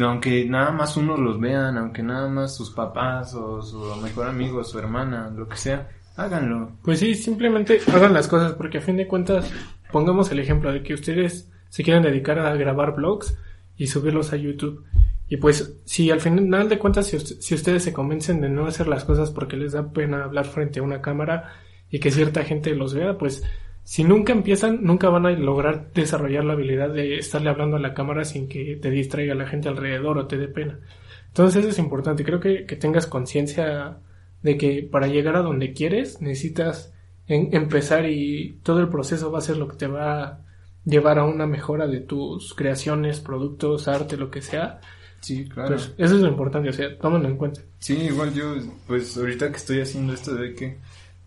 [0.00, 4.62] aunque nada más unos los vean, aunque nada más sus papás o su mejor amigo,
[4.62, 6.72] su hermana, lo que sea, háganlo.
[6.82, 9.50] Pues sí, simplemente hagan las cosas porque a fin de cuentas,
[9.90, 13.36] pongamos el ejemplo de que ustedes se quieren dedicar a grabar blogs
[13.76, 14.84] y subirlos a YouTube.
[15.28, 18.86] Y pues, si al final de cuentas, si, si, ustedes se convencen de no hacer
[18.86, 21.52] las cosas porque les da pena hablar frente a una cámara
[21.90, 23.42] y que cierta gente los vea, pues
[23.82, 27.94] si nunca empiezan, nunca van a lograr desarrollar la habilidad de estarle hablando a la
[27.94, 30.80] cámara sin que te distraiga la gente alrededor o te dé pena.
[31.28, 32.24] Entonces eso es importante.
[32.24, 33.98] Creo que, que tengas conciencia
[34.42, 36.92] de que para llegar a donde quieres necesitas
[37.28, 40.40] empezar y todo el proceso va a ser lo que te va a
[40.84, 44.80] llevar a una mejora de tus creaciones, productos, arte, lo que sea.
[45.20, 45.74] Sí, claro.
[45.74, 47.60] Pues eso es lo importante, o sea, tómalo en cuenta.
[47.78, 48.54] Sí, igual yo,
[48.86, 50.78] pues ahorita que estoy haciendo esto de que,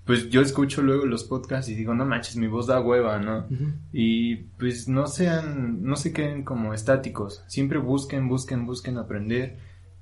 [0.06, 3.46] pues yo escucho luego los podcasts y digo, no manches, mi voz da hueva, ¿no?
[3.94, 9.58] Y pues no sean, no se queden como estáticos, siempre busquen, busquen, busquen aprender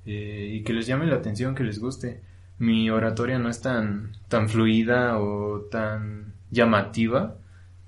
[0.06, 2.22] eh, y que les llame la atención, que les guste
[2.58, 7.36] mi oratoria no es tan, tan fluida o tan llamativa,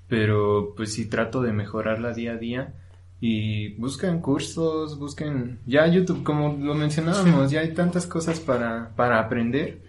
[0.09, 2.75] pero pues sí trato de mejorarla día a día
[3.21, 9.21] y busquen cursos, busquen ya YouTube, como lo mencionábamos, ya hay tantas cosas para, para
[9.21, 9.83] aprender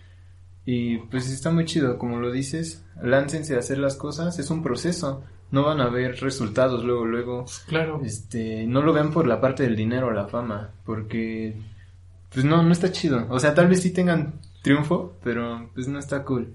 [0.65, 4.61] y pues está muy chido, como lo dices, láncense a hacer las cosas, es un
[4.61, 9.41] proceso, no van a ver resultados luego, luego, claro, este, no lo vean por la
[9.41, 11.55] parte del dinero o la fama, porque
[12.33, 15.99] pues no, no está chido, o sea, tal vez sí tengan triunfo, pero pues no
[15.99, 16.53] está cool.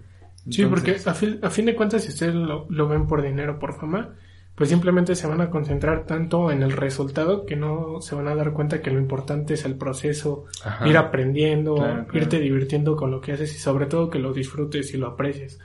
[0.49, 3.59] Sí, porque a fin, a fin, de cuentas, si ustedes lo, lo, ven por dinero,
[3.59, 4.15] por fama,
[4.57, 8.35] pues simplemente se van a concentrar tanto en el resultado que no se van a
[8.35, 10.47] dar cuenta que lo importante es el proceso,
[10.87, 11.77] ir aprendiendo,
[12.15, 15.61] irte divirtiendo con lo que haces y sobre todo que lo disfrutes y lo aprecies.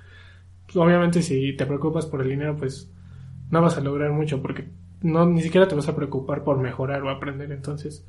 [0.75, 2.91] Obviamente si te preocupas por el dinero, pues
[3.49, 4.67] no vas a lograr mucho porque
[5.01, 8.05] no ni siquiera te vas a preocupar por mejorar o aprender, entonces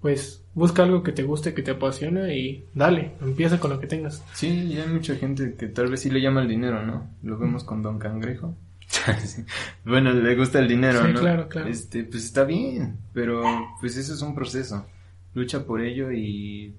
[0.00, 3.86] pues busca algo que te guste, que te apasiona y dale, empieza con lo que
[3.86, 4.24] tengas.
[4.32, 7.06] Sí, y hay mucha gente que tal vez sí le llama el dinero, ¿no?
[7.22, 8.54] Lo vemos con Don Cangrejo.
[9.84, 11.68] Bueno, le gusta el dinero, sí, claro, claro.
[11.68, 13.42] Este, pues está bien, pero
[13.80, 14.86] pues eso es un proceso.
[15.34, 16.74] Lucha por ello y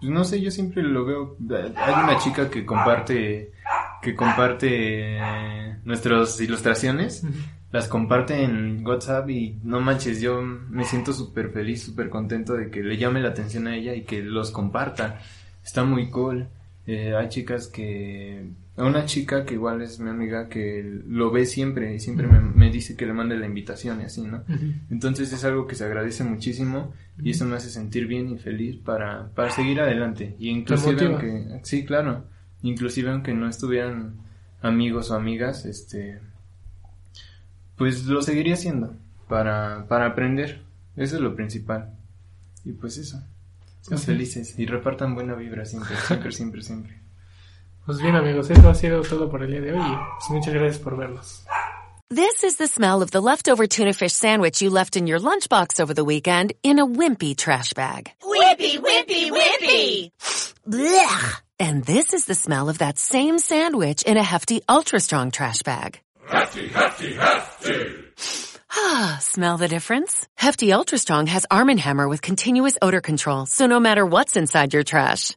[0.00, 1.36] pues no sé, yo siempre lo veo.
[1.76, 3.52] Hay una chica que comparte
[4.02, 5.18] que comparte
[5.84, 7.24] nuestras ilustraciones
[7.72, 12.70] las comparte en WhatsApp y no manches, yo me siento súper feliz, súper contento de
[12.70, 15.20] que le llame la atención a ella y que los comparta.
[15.64, 16.48] Está muy cool.
[16.86, 18.46] Eh, hay chicas que...
[18.76, 22.94] Una chica que igual es mi amiga que lo ve siempre y siempre me, dice
[22.94, 24.44] que le mande la invitación y así, ¿no?
[24.90, 28.76] Entonces es algo que se agradece muchísimo y eso me hace sentir bien y feliz
[28.76, 30.36] para, para seguir adelante.
[30.38, 31.60] Y inclusive aunque...
[31.62, 32.24] Sí, claro.
[32.62, 34.16] Inclusive aunque no estuvieran
[34.60, 36.20] amigos o amigas, este
[37.76, 38.94] pues lo seguiría haciendo
[39.28, 40.62] para, para aprender.
[40.96, 41.94] Eso es lo principal.
[42.64, 43.22] Y pues eso.
[43.82, 47.05] Sean felices y repartan buena vibra siempre, siempre, siempre, siempre.
[47.86, 50.78] Pues bien amigos, eso ha sido todo por el día de hoy pues muchas gracias
[50.82, 51.44] por vernos.
[52.10, 55.80] This is the smell of the leftover tuna fish sandwich you left in your lunchbox
[55.80, 58.10] over the weekend in a wimpy trash bag.
[58.22, 60.10] Wimpy, wimpy, wimpy!
[60.68, 61.42] Blech!
[61.58, 65.62] And this is the smell of that same sandwich in a hefty, ultra strong trash
[65.62, 66.00] bag.
[66.28, 67.94] Hefty, hefty, hefty.
[68.70, 70.26] Ah, smell the difference?
[70.34, 74.36] Hefty Ultra Strong has Arm & Hammer with continuous odor control, so no matter what's
[74.36, 75.36] inside your trash,